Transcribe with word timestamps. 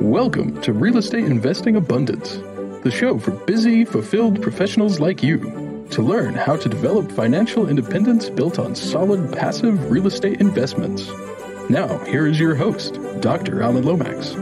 Welcome 0.00 0.60
to 0.62 0.72
Real 0.72 0.98
Estate 0.98 1.24
Investing 1.24 1.76
Abundance, 1.76 2.36
the 2.82 2.90
show 2.90 3.18
for 3.18 3.32
busy, 3.32 3.84
fulfilled 3.84 4.40
professionals 4.42 5.00
like 5.00 5.22
you 5.22 5.86
to 5.90 6.02
learn 6.02 6.34
how 6.34 6.56
to 6.56 6.68
develop 6.68 7.10
financial 7.10 7.68
independence 7.68 8.28
built 8.28 8.58
on 8.58 8.74
solid 8.74 9.32
passive 9.32 9.90
real 9.90 10.06
estate 10.06 10.40
investments. 10.40 11.10
Now, 11.68 11.98
here 12.04 12.26
is 12.26 12.38
your 12.38 12.54
host, 12.54 12.98
Dr. 13.20 13.62
Alan 13.62 13.84
Lomax. 13.84 14.32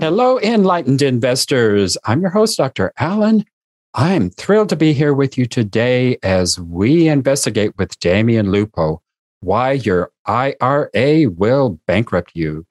Hello, 0.00 0.40
enlightened 0.40 1.02
investors. 1.02 1.98
I'm 2.04 2.22
your 2.22 2.30
host, 2.30 2.56
Dr. 2.56 2.92
Alan. 2.98 3.44
I'm 3.94 4.30
thrilled 4.30 4.70
to 4.70 4.76
be 4.76 4.92
here 4.92 5.12
with 5.12 5.36
you 5.36 5.46
today 5.46 6.16
as 6.22 6.58
we 6.58 7.08
investigate 7.08 7.76
with 7.76 7.98
Damion 8.00 8.50
Lupo 8.50 9.02
why 9.40 9.72
your 9.72 10.10
IRA 10.30 11.28
will 11.28 11.80
bankrupt 11.88 12.30
you. 12.34 12.64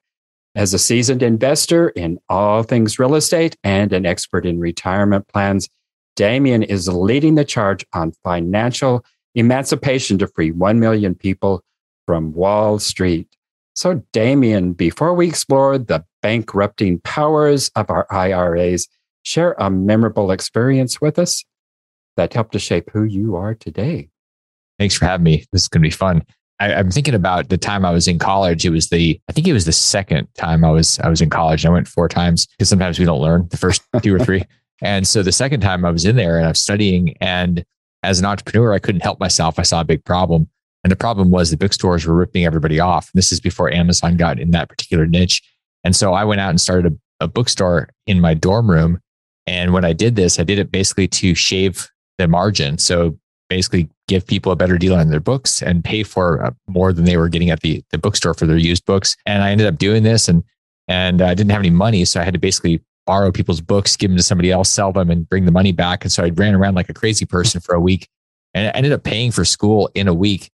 As 0.54 0.72
a 0.72 0.78
seasoned 0.78 1.22
investor 1.22 1.90
in 1.90 2.18
all 2.30 2.62
things 2.62 2.98
real 2.98 3.14
estate 3.14 3.56
and 3.62 3.92
an 3.92 4.06
expert 4.06 4.46
in 4.46 4.58
retirement 4.58 5.28
plans, 5.28 5.68
Damion 6.16 6.64
is 6.64 6.88
leading 6.88 7.34
the 7.34 7.44
charge 7.44 7.84
on 7.92 8.12
financial 8.24 9.04
emancipation 9.34 10.18
to 10.18 10.26
free 10.26 10.50
1 10.50 10.80
million 10.80 11.14
people 11.14 11.62
from 12.06 12.32
Wall 12.32 12.78
Street. 12.78 13.28
So, 13.74 14.02
Damion, 14.14 14.74
before 14.74 15.14
we 15.14 15.28
explore 15.28 15.76
the 15.76 16.04
bankrupting 16.22 17.00
powers 17.00 17.70
of 17.76 17.90
our 17.90 18.06
IRAs, 18.10 18.88
share 19.22 19.54
a 19.58 19.70
memorable 19.70 20.30
experience 20.30 20.98
with 20.98 21.18
us 21.18 21.44
that 22.16 22.32
helped 22.32 22.52
to 22.52 22.58
shape 22.58 22.90
who 22.90 23.04
you 23.04 23.36
are 23.36 23.54
today. 23.54 24.08
Thanks 24.78 24.96
for 24.96 25.04
having 25.04 25.24
me. 25.24 25.44
This 25.52 25.62
is 25.62 25.68
going 25.68 25.82
to 25.82 25.86
be 25.86 25.90
fun. 25.90 26.24
I, 26.60 26.72
am 26.72 26.90
thinking 26.90 27.14
about 27.14 27.48
the 27.48 27.58
time 27.58 27.84
I 27.84 27.90
was 27.90 28.06
in 28.06 28.18
college. 28.18 28.64
It 28.64 28.70
was 28.70 28.90
the, 28.90 29.18
I 29.28 29.32
think 29.32 29.48
it 29.48 29.52
was 29.52 29.64
the 29.64 29.72
second 29.72 30.28
time 30.36 30.64
I 30.64 30.70
was, 30.70 30.98
I 31.00 31.08
was 31.08 31.20
in 31.20 31.30
college. 31.30 31.64
I 31.64 31.70
went 31.70 31.88
four 31.88 32.08
times 32.08 32.46
because 32.46 32.68
sometimes 32.68 32.98
we 32.98 33.06
don't 33.06 33.20
learn 33.20 33.48
the 33.50 33.56
first 33.56 33.82
two 34.02 34.14
or 34.14 34.18
three. 34.18 34.44
And 34.82 35.06
so 35.06 35.22
the 35.22 35.32
second 35.32 35.60
time 35.60 35.84
I 35.84 35.90
was 35.90 36.04
in 36.04 36.16
there 36.16 36.36
and 36.36 36.46
I 36.46 36.50
was 36.50 36.60
studying 36.60 37.16
and 37.20 37.64
as 38.02 38.18
an 38.18 38.26
entrepreneur, 38.26 38.72
I 38.72 38.78
couldn't 38.78 39.02
help 39.02 39.20
myself. 39.20 39.58
I 39.58 39.62
saw 39.62 39.80
a 39.80 39.84
big 39.84 40.04
problem. 40.04 40.48
And 40.84 40.90
the 40.90 40.96
problem 40.96 41.30
was 41.30 41.50
the 41.50 41.56
bookstores 41.56 42.06
were 42.06 42.14
ripping 42.14 42.46
everybody 42.46 42.80
off. 42.80 43.10
And 43.12 43.18
this 43.18 43.32
is 43.32 43.40
before 43.40 43.70
Amazon 43.70 44.16
got 44.16 44.38
in 44.38 44.52
that 44.52 44.68
particular 44.68 45.06
niche. 45.06 45.42
And 45.84 45.94
so 45.94 46.14
I 46.14 46.24
went 46.24 46.40
out 46.40 46.50
and 46.50 46.60
started 46.60 46.92
a, 47.20 47.24
a 47.24 47.28
bookstore 47.28 47.90
in 48.06 48.20
my 48.20 48.32
dorm 48.32 48.70
room. 48.70 49.00
And 49.46 49.74
when 49.74 49.84
I 49.84 49.92
did 49.92 50.16
this, 50.16 50.38
I 50.38 50.44
did 50.44 50.58
it 50.58 50.70
basically 50.70 51.08
to 51.08 51.34
shave 51.34 51.90
the 52.18 52.28
margin. 52.28 52.78
So 52.78 53.18
basically 53.50 53.90
give 54.08 54.26
people 54.26 54.50
a 54.50 54.56
better 54.56 54.78
deal 54.78 54.94
on 54.94 55.10
their 55.10 55.20
books 55.20 55.60
and 55.60 55.84
pay 55.84 56.02
for 56.02 56.42
uh, 56.42 56.50
more 56.68 56.94
than 56.94 57.04
they 57.04 57.18
were 57.18 57.28
getting 57.28 57.50
at 57.50 57.60
the, 57.60 57.84
the 57.90 57.98
bookstore 57.98 58.32
for 58.32 58.46
their 58.46 58.56
used 58.56 58.86
books. 58.86 59.16
And 59.26 59.42
I 59.42 59.50
ended 59.50 59.66
up 59.66 59.76
doing 59.76 60.04
this 60.04 60.28
and, 60.28 60.42
and 60.88 61.20
I 61.20 61.34
didn't 61.34 61.50
have 61.50 61.60
any 61.60 61.70
money. 61.70 62.06
So 62.06 62.20
I 62.20 62.24
had 62.24 62.32
to 62.32 62.40
basically 62.40 62.82
borrow 63.06 63.30
people's 63.30 63.60
books, 63.60 63.96
give 63.96 64.10
them 64.10 64.16
to 64.16 64.22
somebody 64.22 64.50
else, 64.50 64.70
sell 64.70 64.92
them 64.92 65.10
and 65.10 65.28
bring 65.28 65.44
the 65.44 65.52
money 65.52 65.72
back. 65.72 66.04
And 66.04 66.12
so 66.12 66.24
I 66.24 66.30
ran 66.30 66.54
around 66.54 66.76
like 66.76 66.88
a 66.88 66.94
crazy 66.94 67.26
person 67.26 67.60
for 67.60 67.74
a 67.74 67.80
week 67.80 68.08
and 68.54 68.68
I 68.68 68.70
ended 68.70 68.92
up 68.92 69.02
paying 69.02 69.32
for 69.32 69.44
school 69.44 69.90
in 69.94 70.08
a 70.08 70.14
week. 70.14 70.50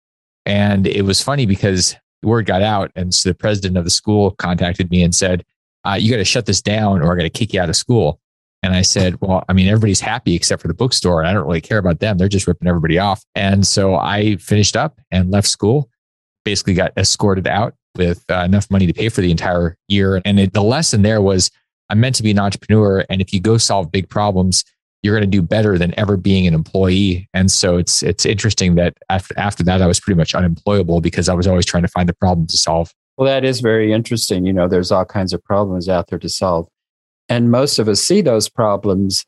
And 0.45 0.85
it 0.85 1.03
was 1.03 1.23
funny 1.23 1.45
because 1.45 1.95
the 2.21 2.27
word 2.27 2.45
got 2.45 2.61
out. 2.61 2.91
And 2.95 3.13
so 3.13 3.29
the 3.29 3.35
president 3.35 3.77
of 3.77 3.83
the 3.83 3.89
school 3.89 4.31
contacted 4.31 4.91
me 4.91 5.03
and 5.03 5.15
said, 5.15 5.43
uh, 5.85 5.97
You 5.99 6.11
got 6.11 6.17
to 6.17 6.25
shut 6.25 6.45
this 6.45 6.61
down 6.61 7.01
or 7.01 7.13
I 7.13 7.15
got 7.15 7.23
to 7.23 7.29
kick 7.29 7.53
you 7.53 7.61
out 7.61 7.69
of 7.69 7.75
school. 7.75 8.19
And 8.63 8.75
I 8.75 8.81
said, 8.81 9.19
Well, 9.21 9.43
I 9.49 9.53
mean, 9.53 9.67
everybody's 9.67 10.01
happy 10.01 10.35
except 10.35 10.61
for 10.61 10.67
the 10.67 10.73
bookstore. 10.73 11.19
And 11.19 11.27
I 11.27 11.33
don't 11.33 11.45
really 11.45 11.61
care 11.61 11.77
about 11.77 11.99
them. 11.99 12.17
They're 12.17 12.27
just 12.27 12.47
ripping 12.47 12.67
everybody 12.67 12.99
off. 12.99 13.23
And 13.35 13.65
so 13.65 13.95
I 13.95 14.35
finished 14.37 14.75
up 14.75 14.99
and 15.11 15.31
left 15.31 15.47
school, 15.47 15.89
basically 16.45 16.73
got 16.73 16.93
escorted 16.97 17.47
out 17.47 17.73
with 17.97 18.23
uh, 18.29 18.43
enough 18.45 18.69
money 18.69 18.87
to 18.87 18.93
pay 18.93 19.09
for 19.09 19.21
the 19.21 19.31
entire 19.31 19.77
year. 19.87 20.21
And 20.23 20.39
it, 20.39 20.53
the 20.53 20.63
lesson 20.63 21.01
there 21.01 21.21
was 21.21 21.51
I'm 21.89 21.99
meant 21.99 22.15
to 22.15 22.23
be 22.23 22.31
an 22.31 22.39
entrepreneur. 22.39 23.03
And 23.09 23.21
if 23.21 23.33
you 23.33 23.41
go 23.41 23.57
solve 23.57 23.91
big 23.91 24.09
problems, 24.09 24.63
you're 25.03 25.13
going 25.13 25.29
to 25.29 25.37
do 25.37 25.41
better 25.41 25.77
than 25.77 25.97
ever 25.99 26.15
being 26.15 26.47
an 26.47 26.53
employee. 26.53 27.27
And 27.33 27.51
so 27.51 27.77
it's 27.77 28.03
it's 28.03 28.25
interesting 28.25 28.75
that 28.75 28.97
after 29.09 29.37
after 29.37 29.63
that 29.63 29.81
I 29.81 29.87
was 29.87 29.99
pretty 29.99 30.17
much 30.17 30.33
unemployable 30.33 31.01
because 31.01 31.27
I 31.27 31.33
was 31.33 31.47
always 31.47 31.65
trying 31.65 31.83
to 31.83 31.89
find 31.89 32.07
the 32.07 32.13
problem 32.13 32.47
to 32.47 32.57
solve. 32.57 32.93
Well, 33.17 33.27
that 33.27 33.43
is 33.43 33.59
very 33.59 33.91
interesting. 33.91 34.45
You 34.45 34.53
know, 34.53 34.67
there's 34.67 34.91
all 34.91 35.05
kinds 35.05 35.33
of 35.33 35.43
problems 35.43 35.89
out 35.89 36.07
there 36.07 36.19
to 36.19 36.29
solve. 36.29 36.67
And 37.31 37.49
most 37.49 37.79
of 37.79 37.87
us 37.87 38.01
see 38.01 38.19
those 38.19 38.49
problems 38.49 39.25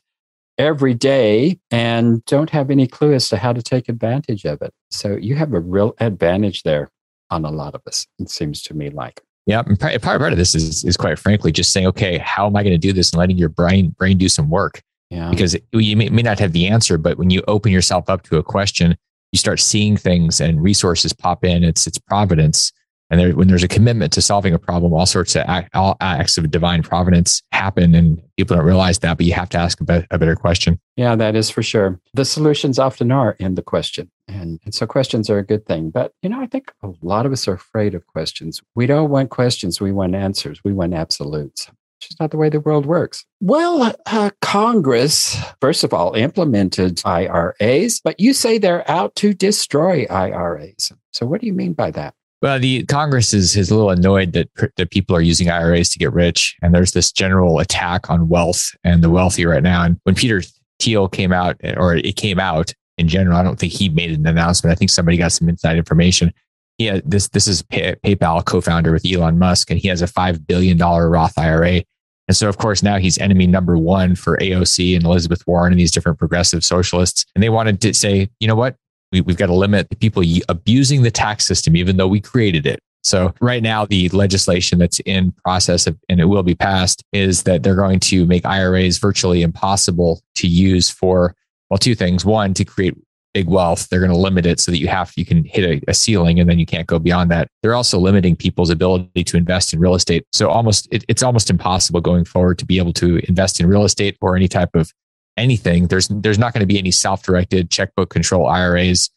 every 0.58 0.94
day 0.94 1.58
and 1.72 2.24
don't 2.26 2.50
have 2.50 2.70
any 2.70 2.86
clue 2.86 3.14
as 3.14 3.30
to 3.30 3.38
how 3.38 3.54
to 3.54 3.62
take 3.62 3.88
advantage 3.88 4.44
of 4.44 4.62
it. 4.62 4.74
So 4.92 5.16
you 5.16 5.36
have 5.36 5.54
a 5.54 5.62
real 5.62 5.96
advantage 6.02 6.64
there 6.64 6.92
on 7.30 7.46
a 7.46 7.50
lot 7.50 7.76
of 7.76 7.82
us, 7.88 8.06
it 8.20 8.30
seems 8.30 8.62
to 8.64 8.74
me 8.74 8.90
like. 8.90 9.22
Yeah, 9.46 9.62
part, 9.80 10.02
part 10.02 10.34
of 10.34 10.38
this 10.38 10.54
is, 10.54 10.84
is 10.84 10.98
quite 10.98 11.18
frankly 11.18 11.54
just 11.54 11.72
saying, 11.72 11.88
okay, 11.88 12.18
how 12.18 12.46
am 12.46 12.58
I 12.58 12.64
going 12.64 12.74
to 12.74 12.78
do 12.78 12.92
this 12.92 13.12
and 13.12 13.20
letting 13.20 13.38
your 13.38 13.48
brain 13.48 13.96
brain 13.98 14.18
do 14.18 14.28
some 14.28 14.50
work? 14.50 14.82
Yeah. 15.10 15.30
Because 15.30 15.56
you 15.72 15.96
may, 15.96 16.10
may 16.10 16.24
not 16.24 16.40
have 16.40 16.52
the 16.52 16.68
answer, 16.68 16.98
but 16.98 17.18
when 17.18 17.30
you 17.30 17.42
open 17.48 17.72
yourself 17.72 18.10
up 18.10 18.24
to 18.24 18.38
a 18.38 18.44
question, 18.44 18.98
you 19.32 19.38
start 19.38 19.62
seeing 19.62 19.96
things 19.96 20.42
and 20.42 20.62
resources 20.62 21.14
pop 21.14 21.46
in. 21.46 21.64
It's 21.64 21.88
it's 21.88 22.00
providence. 22.00 22.74
And 23.10 23.20
there, 23.20 23.36
when 23.36 23.48
there's 23.48 23.64
a 23.64 23.68
commitment 23.68 24.12
to 24.14 24.22
solving 24.22 24.54
a 24.54 24.60
problem, 24.60 24.94
all 24.94 25.06
sorts 25.06 25.36
of 25.36 25.44
act, 25.48 25.76
all 25.76 25.98
acts 26.02 26.38
of 26.38 26.50
divine 26.50 26.82
providence 26.82 27.44
happen, 27.52 27.94
and 27.94 28.22
people 28.38 28.56
don't 28.56 28.66
realize 28.66 29.00
that. 29.00 29.18
But 29.18 29.26
you 29.26 29.34
have 29.34 29.50
to 29.50 29.58
ask 29.58 29.80
a, 29.82 29.84
be- 29.84 30.08
a 30.10 30.18
better 30.18 30.36
question. 30.36 30.80
Yeah, 30.96 31.16
that 31.16 31.36
is 31.36 31.50
for 31.50 31.62
sure. 31.62 32.00
The 32.14 32.26
solutions 32.26 32.80
often 32.80 33.12
are 33.12 33.36
in 33.40 33.56
the 33.56 33.62
question, 33.62 34.10
and, 34.28 34.60
and 34.64 34.74
so 34.74 34.88
questions 34.88 35.30
are 35.30 35.38
a 35.38 35.46
good 35.46 35.66
thing. 35.66 35.90
But 35.90 36.14
you 36.22 36.30
know, 36.30 36.42
I 36.42 36.48
think 36.48 36.72
a 36.82 36.92
lot 37.02 37.26
of 37.26 37.32
us 37.32 37.48
are 37.48 37.54
afraid 37.54 37.94
of 37.94 38.08
questions. 38.08 38.62
We 38.76 38.88
don't 38.88 39.10
want 39.10 39.30
questions; 39.30 39.80
we 39.80 39.92
want 39.92 40.16
answers. 40.16 40.62
We 40.64 40.74
want 40.74 40.94
absolutes 40.94 41.68
It's 42.00 42.08
just 42.08 42.20
not 42.20 42.32
the 42.32 42.38
way 42.38 42.50
the 42.50 42.62
world 42.62 42.86
works. 42.86 43.26
Well, 43.42 43.94
uh, 44.08 44.32
Congress, 44.42 45.38
first 45.62 45.84
of 45.84 45.94
all, 45.94 46.14
implemented 46.14 47.02
IRAs, 47.06 48.02
but 48.04 48.20
you 48.20 48.34
say 48.34 48.58
they're 48.58 48.90
out 48.90 49.14
to 49.16 49.34
destroy 49.34 50.08
IRAs. 50.10 50.92
So, 51.12 51.28
what 51.28 51.42
do 51.42 51.48
you 51.48 51.54
mean 51.54 51.74
by 51.74 51.92
that? 51.92 52.16
Well, 52.44 52.60
the 52.60 52.84
Congress 52.88 53.34
is, 53.34 53.56
is 53.56 53.72
a 53.72 53.76
little 53.76 53.90
annoyed 53.90 54.34
that, 54.34 54.50
that 54.76 54.92
people 54.92 55.16
are 55.16 55.22
using 55.22 55.50
IRAs 55.50 55.88
to 55.92 55.98
get 55.98 56.12
rich. 56.12 56.58
And 56.62 56.76
there's 56.76 56.92
this 56.92 57.10
general 57.10 57.60
attack 57.60 58.10
on 58.10 58.28
wealth 58.28 58.72
and 58.84 59.02
the 59.02 59.10
wealthy 59.10 59.46
right 59.46 59.64
now. 59.64 59.84
And 59.84 59.98
when 60.04 60.14
Peter 60.14 60.44
Thiel 60.82 61.08
came 61.08 61.32
out, 61.32 61.56
or 61.78 61.96
it 61.96 62.18
came 62.18 62.42
out 62.42 62.74
in 62.98 63.08
general, 63.08 63.38
I 63.38 63.44
don't 63.44 63.58
think 63.58 63.72
he 63.72 63.88
made 63.88 64.12
an 64.12 64.28
announcement. 64.28 64.74
I 64.74 64.76
think 64.76 64.92
somebody 64.92 65.16
got 65.16 65.32
some 65.32 65.48
inside 65.48 65.78
information. 65.78 66.34
Yeah, 66.80 67.00
this 67.06 67.30
this 67.30 67.48
is 67.48 67.62
Pay, 67.62 67.96
PayPal 68.04 68.44
co-founder 68.44 68.92
with 68.92 69.06
Elon 69.10 69.40
Musk, 69.40 69.70
and 69.70 69.80
he 69.80 69.88
has 69.88 70.02
a 70.02 70.08
five 70.08 70.46
billion 70.46 70.76
dollar 70.76 71.10
Roth 71.10 71.38
IRA. 71.38 71.84
And 72.28 72.36
so, 72.36 72.50
of 72.50 72.58
course, 72.58 72.84
now 72.84 72.98
he's 72.98 73.18
enemy 73.20 73.48
number 73.48 73.78
one 73.78 74.16
for 74.16 74.38
AOC 74.38 74.98
and 74.98 75.06
Elizabeth 75.06 75.48
Warren 75.48 75.72
and 75.72 75.80
these 75.80 75.92
different 75.92 76.20
progressive 76.20 76.66
socialists. 76.66 77.26
And 77.36 77.44
they 77.44 77.50
wanted 77.50 77.80
to 77.82 77.94
say, 77.94 78.30
you 78.42 78.48
know 78.50 78.56
what? 78.56 78.76
We, 79.22 79.32
have 79.32 79.38
got 79.38 79.48
to 79.48 79.54
limit 79.54 79.90
the 79.90 79.96
people 79.96 80.24
abusing 80.50 81.04
the 81.04 81.12
tax 81.12 81.46
system, 81.46 81.78
even 81.78 81.98
though 81.98 82.08
we 82.08 82.20
created 82.20 82.66
it. 82.66 82.80
So 83.04 83.34
right 83.42 83.62
now, 83.62 83.86
the 83.86 84.10
legislation 84.10 84.80
that's 84.80 85.00
in 85.02 85.34
process 85.44 85.88
of, 85.88 85.98
and 86.08 86.20
it 86.20 86.26
will 86.26 86.44
be 86.44 86.56
passed 86.56 87.04
is 87.12 87.44
that 87.44 87.62
they're 87.62 87.76
going 87.76 88.00
to 88.02 88.26
make 88.26 88.46
IRAs 88.46 88.98
virtually 88.98 89.42
impossible 89.42 90.22
to 90.36 90.48
use 90.48 90.90
for, 90.90 91.36
well, 91.70 91.78
two 91.78 91.96
things. 91.96 92.24
One, 92.26 92.54
to 92.54 92.64
create 92.64 92.96
big 93.34 93.48
wealth, 93.48 93.90
they're 93.90 94.00
going 94.00 94.12
to 94.12 94.18
limit 94.18 94.46
it 94.46 94.60
so 94.60 94.72
that 94.72 94.78
you 94.78 94.88
have 94.88 95.12
you 95.18 95.26
can 95.26 95.44
hit 95.44 95.84
a, 95.84 95.90
a, 95.90 95.94
ceiling 95.94 96.40
and 96.40 96.50
then 96.50 96.60
you 96.60 96.66
can't 96.66 96.88
go 96.88 97.00
beyond 97.00 97.32
that. 97.32 97.48
They're 97.62 97.74
also 97.74 98.00
limiting 98.00 98.36
people's 98.36 98.70
ability 98.70 99.24
to 99.24 99.38
invest 99.38 99.74
in 99.74 99.80
real 99.80 99.96
estate. 99.96 100.26
So 100.32 100.50
almost 100.50 100.88
it, 100.92 101.04
it's 101.08 101.24
almost 101.24 101.50
impossible 101.50 102.00
going 102.00 102.26
forward 102.26 102.60
to 102.60 102.66
be 102.66 102.78
able 102.78 102.94
to 102.94 103.20
invest 103.28 103.60
in 103.60 103.68
real 103.68 103.84
estate 103.84 104.18
or 104.22 104.36
any 104.36 104.48
type 104.48 104.76
of 104.76 104.92
anything. 105.38 105.88
There's 105.88 106.08
there's 106.10 106.40
not 106.40 106.54
going 106.54 106.62
to 106.62 106.68
be 106.68 106.78
any 106.78 106.92
self-directed 106.92 107.70
checkbook 107.70 108.10
control 108.10 108.48
IRAs. 108.48 109.10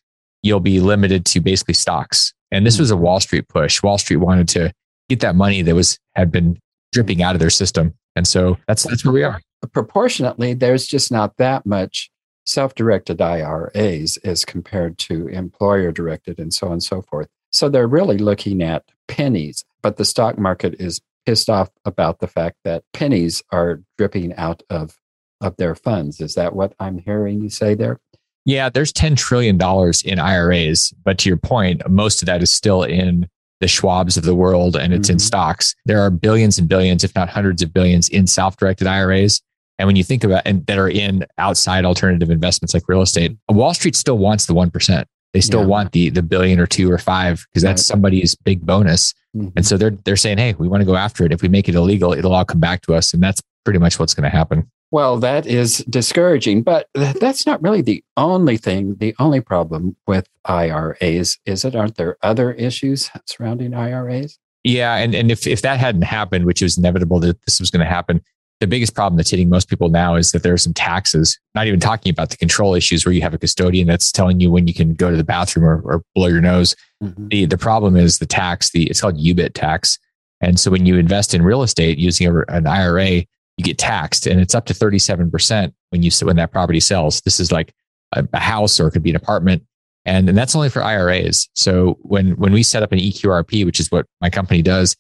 You'll 0.43 0.61
be 0.61 0.81
limited 0.81 1.25
to 1.27 1.41
basically 1.41 1.75
stocks. 1.75 2.33
And 2.51 2.67
this 2.67 2.77
hmm. 2.77 2.83
was 2.83 2.91
a 2.91 2.97
Wall 2.97 3.21
Street 3.21 3.49
push. 3.49 3.83
Wall 3.83 3.99
Street 3.99 4.17
wanted 4.17 4.49
to 4.51 4.73
get 5.09 5.21
that 5.21 5.35
money 5.35 5.63
that 5.63 5.75
was 5.75 5.99
had 6.15 6.31
been 6.31 6.59
dripping 6.93 7.23
out 7.23 7.35
of 7.35 7.41
their 7.41 7.51
system. 7.51 7.95
And 8.15 8.27
so 8.27 8.57
that's 8.67 8.85
that's 8.85 9.05
where 9.05 9.13
we 9.13 9.23
are. 9.23 9.41
Proportionately, 9.73 10.55
there's 10.55 10.87
just 10.87 11.11
not 11.11 11.37
that 11.39 11.67
much 11.67 12.11
self 12.45 12.75
directed 12.75 13.21
IRAs 13.21 14.17
as 14.19 14.45
compared 14.45 14.99
to 14.99 15.29
employer 15.29 15.93
directed 15.93 16.39
and 16.39 16.55
so 16.55 16.69
on 16.69 16.75
and 16.75 16.83
so 16.83 17.03
forth. 17.03 17.29
So 17.51 17.69
they're 17.69 17.87
really 17.87 18.19
looking 18.19 18.63
at 18.63 18.85
pennies, 19.09 19.65
but 19.83 19.97
the 19.97 20.05
stock 20.05 20.39
market 20.39 20.75
is 20.79 21.01
pissed 21.27 21.51
off 21.51 21.71
about 21.85 22.21
the 22.21 22.29
fact 22.29 22.57
that 22.65 22.85
pennies 22.93 23.43
are 23.51 23.83
dripping 23.99 24.35
out 24.35 24.63
of, 24.71 24.97
of 25.41 25.57
their 25.57 25.75
funds. 25.75 26.21
Is 26.21 26.35
that 26.35 26.55
what 26.55 26.75
I'm 26.81 26.99
hearing 26.99 27.43
you 27.43 27.51
say 27.51 27.75
there? 27.75 28.01
Yeah, 28.45 28.69
there's 28.69 28.93
$10 28.93 29.17
trillion 29.17 29.57
in 30.05 30.19
IRAs. 30.19 30.95
But 31.05 31.19
to 31.19 31.29
your 31.29 31.37
point, 31.37 31.89
most 31.91 32.23
of 32.23 32.27
that 32.27 32.43
is 32.43 32.51
still 32.51 32.85
in 32.85 33.29
the 33.61 33.67
Schwabs 33.67 34.17
of 34.17 34.25
the 34.25 34.35
world 34.35 34.77
and 34.77 34.93
it's 34.93 35.09
mm-hmm. 35.09 35.15
in 35.15 35.19
stocks. 35.19 35.75
There 35.85 36.01
are 36.01 36.11
billions 36.11 36.59
and 36.59 36.69
billions, 36.69 37.03
if 37.05 37.15
not 37.15 37.29
hundreds 37.29 37.63
of 37.63 37.73
billions, 37.73 38.09
in 38.09 38.27
self 38.27 38.57
directed 38.57 38.87
IRAs. 38.87 39.43
And 39.79 39.87
when 39.87 39.97
you 39.97 40.05
think 40.05 40.25
about 40.25 40.43
and 40.47 40.65
that 40.67 40.79
are 40.79 40.89
in 40.89 41.27
outside 41.39 41.85
alternative 41.85 42.31
investments 42.31 42.73
like 42.73 42.89
real 42.89 43.03
estate, 43.03 43.37
Wall 43.49 43.75
Street 43.75 43.97
still 43.97 44.19
wants 44.19 44.47
the 44.47 44.55
1%. 44.55 45.05
They 45.33 45.41
still 45.41 45.61
Yeah. 45.61 45.67
want 45.67 45.93
the 45.93 46.09
the 46.11 46.23
billion 46.23 46.61
or 46.61 46.67
two 46.67 46.91
or 46.91 46.97
five 46.99 47.45
because 47.51 47.63
that's 47.63 47.83
Right. 47.83 47.87
somebody's 47.87 48.35
big 48.37 48.65
bonus. 48.65 49.13
Mhm. 49.37 49.53
And 49.57 49.67
so 49.67 49.77
they're 49.77 49.91
they're 50.05 50.17
saying, 50.17 50.39
hey, 50.39 50.55
we 50.57 50.69
want 50.69 50.81
to 50.81 50.87
go 50.87 50.97
after 50.97 51.27
it. 51.27 51.33
If 51.33 51.43
we 51.43 51.49
make 51.49 51.69
it 51.69 51.75
illegal, 51.75 52.13
it'll 52.13 52.35
all 52.35 52.45
come 52.45 52.61
back 52.61 52.81
to 52.83 52.95
us, 52.95 53.13
and 53.13 53.23
that's 53.23 53.43
pretty 53.65 53.79
much 53.79 53.99
what's 53.99 54.15
going 54.15 54.31
to 54.31 54.35
happen. 54.35 54.71
Well, 54.93 55.19
that 55.19 55.47
is 55.47 55.79
discouraging, 55.91 56.63
but 56.63 56.89
that's 56.95 57.45
not 57.45 57.63
really 57.63 57.83
the 57.83 58.05
only 58.17 58.57
thing, 58.57 58.97
the 58.97 59.15
only 59.19 59.41
problem 59.41 59.97
with 60.07 60.29
IRAs, 60.45 61.39
is 61.45 61.65
it? 61.65 61.75
Aren't 61.75 61.97
there 61.97 62.17
other 62.23 62.53
issues 62.53 63.11
surrounding 63.27 63.75
IRAs? 63.75 64.39
Yeah, 64.63 64.95
and 64.97 65.15
and 65.15 65.31
if 65.31 65.47
if 65.47 65.63
that 65.63 65.79
hadn't 65.79 66.03
happened, 66.03 66.45
which 66.45 66.63
was 66.63 66.77
inevitable 66.77 67.21
that 67.21 67.41
this 67.45 67.61
was 67.61 67.71
going 67.71 67.85
to 67.85 67.93
happen, 67.93 68.21
the 68.61 68.67
biggest 68.67 68.95
problem 68.95 69.17
that's 69.17 69.31
hitting 69.31 69.49
most 69.49 69.69
people 69.69 69.89
now 69.89 70.15
is 70.15 70.33
that 70.33 70.43
there 70.43 70.55
are 70.55 70.59
some 70.59 70.73
taxes. 70.73 71.39
Not 71.55 71.67
even 71.67 71.79
talking 71.79 72.11
about 72.11 72.31
the 72.31 72.37
control 72.37 72.75
issues 72.75 73.05
where 73.05 73.13
you 73.13 73.23
have 73.23 73.35
a 73.35 73.39
custodian 73.39 73.87
that's 73.87 74.11
telling 74.11 74.41
you 74.41 74.51
when 74.51 74.67
you 74.67 74.75
can 74.75 74.95
go 74.95 75.11
to 75.11 75.17
the 75.17 75.25
bathroom 75.25 75.65
or, 75.65 75.81
or 75.83 76.03
blow 76.15 76.27
your 76.29 76.41
nose. 76.41 76.75
Mhm. 77.03 77.29
The 77.29 77.45
the 77.47 77.59
problem 77.59 77.97
is 77.97 78.19
the 78.19 78.27
tax. 78.27 78.71
The 78.71 78.85
it's 78.89 79.01
called 79.01 79.19
UBIT 79.19 79.55
tax, 79.55 79.99
and 80.41 80.59
so 80.59 80.71
when 80.71 80.87
you 80.87 80.97
invest 80.97 81.35
in 81.35 81.43
real 81.43 81.63
estate 81.63 81.99
using 81.99 82.27
a, 82.27 82.41
an 82.49 82.67
IRA, 82.67 83.25
you 83.57 83.65
get 83.65 83.79
taxed, 83.79 84.27
and 84.27 84.41
it's 84.41 84.55
up 84.55 84.67
to 84.67 84.75
thirty 84.75 84.99
seven 84.99 85.31
percent 85.31 85.75
when 85.91 86.03
you 86.03 86.11
when 86.23 86.37
that 86.37 86.53
property 86.53 86.81
sells. 86.81 87.21
This 87.23 87.41
is 87.41 87.51
like 87.53 87.73
a, 88.13 88.27
a 88.33 88.41
house 88.41 88.79
or 88.79 88.89
it 88.89 88.93
could 88.93 89.03
be 89.03 89.11
an 89.11 89.17
apartment. 89.17 89.65
And, 90.05 90.29
and 90.29 90.39
that's 90.39 90.55
only 90.55 90.69
for 90.69 90.83
IRAs. 90.83 91.49
So 91.55 91.99
when 92.03 92.37
when 92.37 92.53
we 92.53 92.63
set 92.63 92.83
up 92.83 92.93
an 92.93 92.99
EQRP, 92.99 93.65
which 93.65 93.81
is 93.81 93.91
what 93.91 94.07
my 94.21 94.31
company 94.31 94.63
does, 94.63 94.95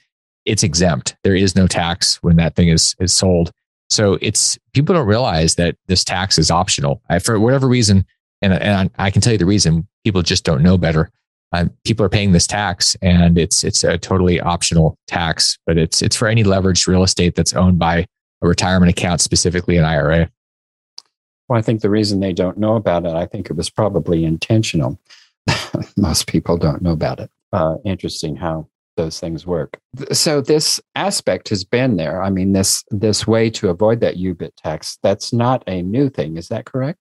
it's 0.45 0.63
exempt. 0.63 1.17
There 1.23 1.37
is 1.37 1.55
no 1.55 1.67
tax 1.67 2.23
when 2.23 2.37
that 2.37 2.57
thing 2.57 2.69
is 2.69 2.95
is 2.99 3.15
sold. 3.15 3.53
So 3.89 4.19
it's 4.21 4.59
people 4.73 4.95
don't 4.95 5.07
realize 5.07 5.55
that 5.57 5.77
this 5.87 6.03
tax 6.03 6.39
is 6.39 6.51
optional 6.51 7.03
I, 7.09 7.21
for 7.21 7.39
whatever 7.39 7.69
reason, 7.69 8.05
and 8.43 8.53
and 8.53 8.91
I 8.99 9.11
can 9.11 9.23
tell 9.23 9.33
you 9.33 9.39
the 9.39 9.47
reason. 9.47 9.87
People 10.05 10.23
just 10.23 10.45
don't 10.45 10.63
know 10.63 10.77
better. 10.77 11.11
Uh, 11.53 11.67
people 11.85 12.05
are 12.05 12.09
paying 12.09 12.33
this 12.33 12.49
tax, 12.49 12.97
and 13.01 13.39
it's 13.39 13.63
it's 13.63 13.85
a 13.85 13.99
totally 13.99 14.41
optional 14.41 14.99
tax, 15.07 15.57
but 15.67 15.79
it's 15.79 16.03
it's 16.03 16.17
for 16.17 16.27
any 16.27 16.43
leveraged 16.43 16.89
real 16.89 17.05
estate 17.05 17.37
that's 17.37 17.55
owned 17.55 17.79
by 17.79 18.07
a 18.43 18.49
retirement 18.49 18.91
account, 18.91 19.21
specifically 19.21 19.77
an 19.77 19.85
IRA. 19.85 20.31
Well, 21.49 21.59
I 21.59 21.63
think 21.63 21.81
the 21.81 21.91
reason 21.91 22.21
they 22.21 22.33
don't 22.33 22.59
know 22.59 22.77
about 22.77 23.07
it, 23.07 23.15
I 23.15 23.27
think 23.27 23.51
it 23.51 23.57
was 23.57 23.71
probably 23.71 24.25
intentional. 24.25 24.99
Most 25.97 26.27
people 26.27 26.57
don't 26.57 26.83
know 26.83 26.93
about 26.93 27.21
it. 27.21 27.31
Uh, 27.53 27.77
interesting 27.85 28.37
how 28.37 28.69
those 28.97 29.21
things 29.21 29.47
work. 29.47 29.79
So 30.13 30.41
this 30.41 30.81
aspect 30.95 31.51
has 31.51 31.65
been 31.65 31.97
there. 31.97 32.23
I 32.23 32.31
mean, 32.31 32.53
this 32.53 32.83
this 32.91 33.27
way 33.27 33.51
to 33.51 33.69
avoid 33.69 34.01
that 34.01 34.17
UBIT 34.17 34.53
tax, 34.57 34.99
that's 35.03 35.33
not 35.33 35.63
a 35.67 35.83
new 35.83 36.09
thing. 36.09 36.37
Is 36.37 36.49
that 36.49 36.65
correct? 36.65 36.99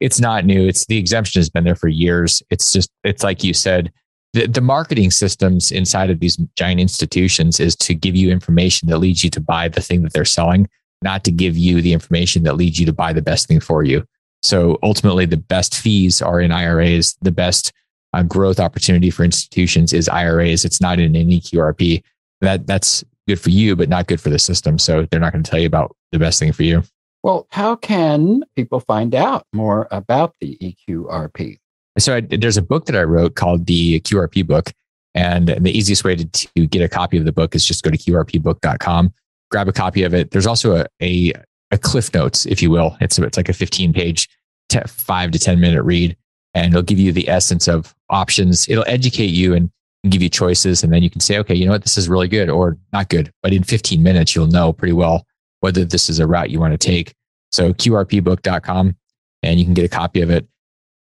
it's 0.00 0.20
not 0.20 0.44
new. 0.44 0.66
It's 0.66 0.86
the 0.86 0.98
exemption 0.98 1.40
has 1.40 1.50
been 1.50 1.64
there 1.64 1.74
for 1.74 1.88
years. 1.88 2.42
It's 2.50 2.72
just, 2.72 2.90
it's 3.04 3.22
like 3.22 3.42
you 3.42 3.54
said, 3.54 3.92
the, 4.34 4.46
the 4.46 4.60
marketing 4.60 5.12
systems 5.12 5.70
inside 5.70 6.10
of 6.10 6.18
these 6.18 6.36
giant 6.56 6.80
institutions 6.80 7.60
is 7.60 7.76
to 7.76 7.94
give 7.94 8.16
you 8.16 8.30
information 8.30 8.88
that 8.88 8.98
leads 8.98 9.22
you 9.22 9.30
to 9.30 9.40
buy 9.40 9.68
the 9.68 9.80
thing 9.80 10.02
that 10.02 10.12
they're 10.12 10.24
selling, 10.24 10.68
not 11.02 11.24
to 11.24 11.30
give 11.30 11.56
you 11.56 11.80
the 11.80 11.92
information 11.92 12.42
that 12.42 12.56
leads 12.56 12.78
you 12.78 12.84
to 12.84 12.92
buy 12.92 13.12
the 13.12 13.22
best 13.22 13.46
thing 13.46 13.60
for 13.60 13.84
you. 13.84 14.04
So 14.42 14.78
ultimately, 14.82 15.24
the 15.24 15.36
best 15.36 15.76
fees 15.76 16.20
are 16.20 16.40
in 16.40 16.50
IRAs. 16.50 17.16
The 17.22 17.30
best 17.30 17.72
uh, 18.12 18.24
growth 18.24 18.58
opportunity 18.58 19.08
for 19.08 19.24
institutions 19.24 19.92
is 19.92 20.08
IRAs. 20.08 20.64
It's 20.64 20.80
not 20.80 20.98
in 20.98 21.14
an 21.14 21.32
E 21.32 21.40
EQRP. 21.40 22.02
That 22.40 22.66
that's 22.66 23.04
good 23.28 23.40
for 23.40 23.50
you, 23.50 23.76
but 23.76 23.88
not 23.88 24.08
good 24.08 24.20
for 24.20 24.30
the 24.30 24.38
system. 24.38 24.78
So 24.78 25.06
they're 25.06 25.20
not 25.20 25.32
going 25.32 25.44
to 25.44 25.50
tell 25.50 25.60
you 25.60 25.66
about 25.66 25.96
the 26.10 26.18
best 26.18 26.40
thing 26.40 26.52
for 26.52 26.64
you. 26.64 26.82
Well, 27.22 27.46
how 27.50 27.76
can 27.76 28.44
people 28.54 28.80
find 28.80 29.14
out 29.14 29.46
more 29.54 29.88
about 29.90 30.34
the 30.40 30.58
EQRP? 30.60 31.58
So 31.98 32.16
I, 32.16 32.20
there's 32.20 32.56
a 32.56 32.62
book 32.62 32.86
that 32.86 32.96
I 32.96 33.02
wrote 33.02 33.34
called 33.36 33.66
the 33.66 34.00
QRP 34.00 34.46
book. 34.46 34.72
And 35.14 35.48
the 35.48 35.70
easiest 35.70 36.02
way 36.02 36.16
to, 36.16 36.24
to 36.24 36.66
get 36.66 36.82
a 36.82 36.88
copy 36.88 37.16
of 37.16 37.24
the 37.24 37.32
book 37.32 37.54
is 37.54 37.64
just 37.64 37.84
go 37.84 37.90
to 37.90 37.96
qrpbook.com, 37.96 39.14
grab 39.50 39.68
a 39.68 39.72
copy 39.72 40.02
of 40.02 40.12
it. 40.12 40.32
There's 40.32 40.46
also 40.46 40.76
a, 40.76 40.86
a, 41.00 41.32
a 41.70 41.78
cliff 41.78 42.12
notes, 42.12 42.46
if 42.46 42.60
you 42.60 42.70
will. 42.70 42.96
It's, 43.00 43.18
it's 43.18 43.36
like 43.36 43.48
a 43.48 43.52
15 43.52 43.92
page, 43.92 44.28
te- 44.68 44.80
five 44.88 45.30
to 45.30 45.38
10 45.38 45.60
minute 45.60 45.84
read, 45.84 46.16
and 46.54 46.72
it'll 46.72 46.82
give 46.82 46.98
you 46.98 47.12
the 47.12 47.28
essence 47.28 47.68
of 47.68 47.94
options. 48.10 48.68
It'll 48.68 48.84
educate 48.88 49.26
you 49.30 49.54
and 49.54 49.70
give 50.08 50.20
you 50.20 50.28
choices. 50.28 50.82
And 50.82 50.92
then 50.92 51.02
you 51.02 51.10
can 51.10 51.20
say, 51.20 51.38
okay, 51.38 51.54
you 51.54 51.64
know 51.64 51.72
what? 51.72 51.82
This 51.82 51.96
is 51.96 52.08
really 52.08 52.28
good 52.28 52.50
or 52.50 52.76
not 52.92 53.08
good. 53.08 53.30
But 53.40 53.52
in 53.52 53.62
15 53.62 54.02
minutes, 54.02 54.34
you'll 54.34 54.48
know 54.48 54.72
pretty 54.72 54.92
well 54.92 55.26
whether 55.60 55.84
this 55.84 56.10
is 56.10 56.18
a 56.18 56.26
route 56.26 56.50
you 56.50 56.60
want 56.60 56.72
to 56.72 56.78
take. 56.78 57.14
So 57.52 57.72
qrpbook.com 57.72 58.96
and 59.42 59.58
you 59.58 59.64
can 59.64 59.74
get 59.74 59.84
a 59.84 59.88
copy 59.88 60.20
of 60.20 60.30
it. 60.30 60.46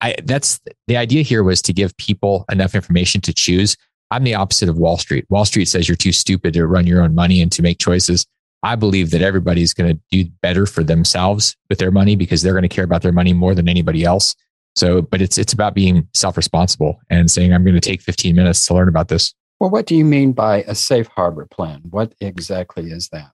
I, 0.01 0.15
that's 0.23 0.59
the 0.87 0.97
idea 0.97 1.21
here 1.21 1.43
was 1.43 1.61
to 1.63 1.73
give 1.73 1.95
people 1.97 2.45
enough 2.51 2.75
information 2.75 3.21
to 3.21 3.33
choose. 3.33 3.77
I'm 4.09 4.23
the 4.23 4.35
opposite 4.35 4.67
of 4.67 4.77
Wall 4.77 4.97
Street. 4.97 5.25
Wall 5.29 5.45
Street 5.45 5.65
says 5.65 5.87
you're 5.87 5.95
too 5.95 6.11
stupid 6.11 6.53
to 6.53 6.65
run 6.67 6.87
your 6.87 7.01
own 7.01 7.15
money 7.15 7.41
and 7.41 7.51
to 7.53 7.61
make 7.61 7.79
choices. 7.79 8.25
I 8.63 8.75
believe 8.75 9.11
that 9.11 9.21
everybody's 9.21 9.73
going 9.73 9.95
to 9.95 10.01
do 10.11 10.29
better 10.41 10.65
for 10.65 10.83
themselves 10.83 11.55
with 11.69 11.79
their 11.79 11.91
money 11.91 12.15
because 12.15 12.41
they're 12.41 12.53
going 12.53 12.63
to 12.63 12.69
care 12.69 12.83
about 12.83 13.01
their 13.01 13.11
money 13.11 13.33
more 13.33 13.55
than 13.55 13.69
anybody 13.69 14.03
else. 14.03 14.35
So, 14.75 15.01
but 15.01 15.21
it's 15.21 15.37
it's 15.37 15.53
about 15.53 15.73
being 15.73 16.07
self-responsible 16.13 16.99
and 17.09 17.29
saying 17.29 17.53
I'm 17.53 17.63
going 17.63 17.75
to 17.75 17.81
take 17.81 18.01
15 18.01 18.35
minutes 18.35 18.65
to 18.67 18.73
learn 18.73 18.87
about 18.87 19.07
this. 19.07 19.33
Well, 19.59 19.69
what 19.69 19.85
do 19.85 19.95
you 19.95 20.05
mean 20.05 20.33
by 20.33 20.63
a 20.63 20.75
safe 20.75 21.07
harbor 21.07 21.45
plan? 21.45 21.81
What 21.89 22.13
exactly 22.19 22.89
is 22.91 23.09
that? 23.09 23.31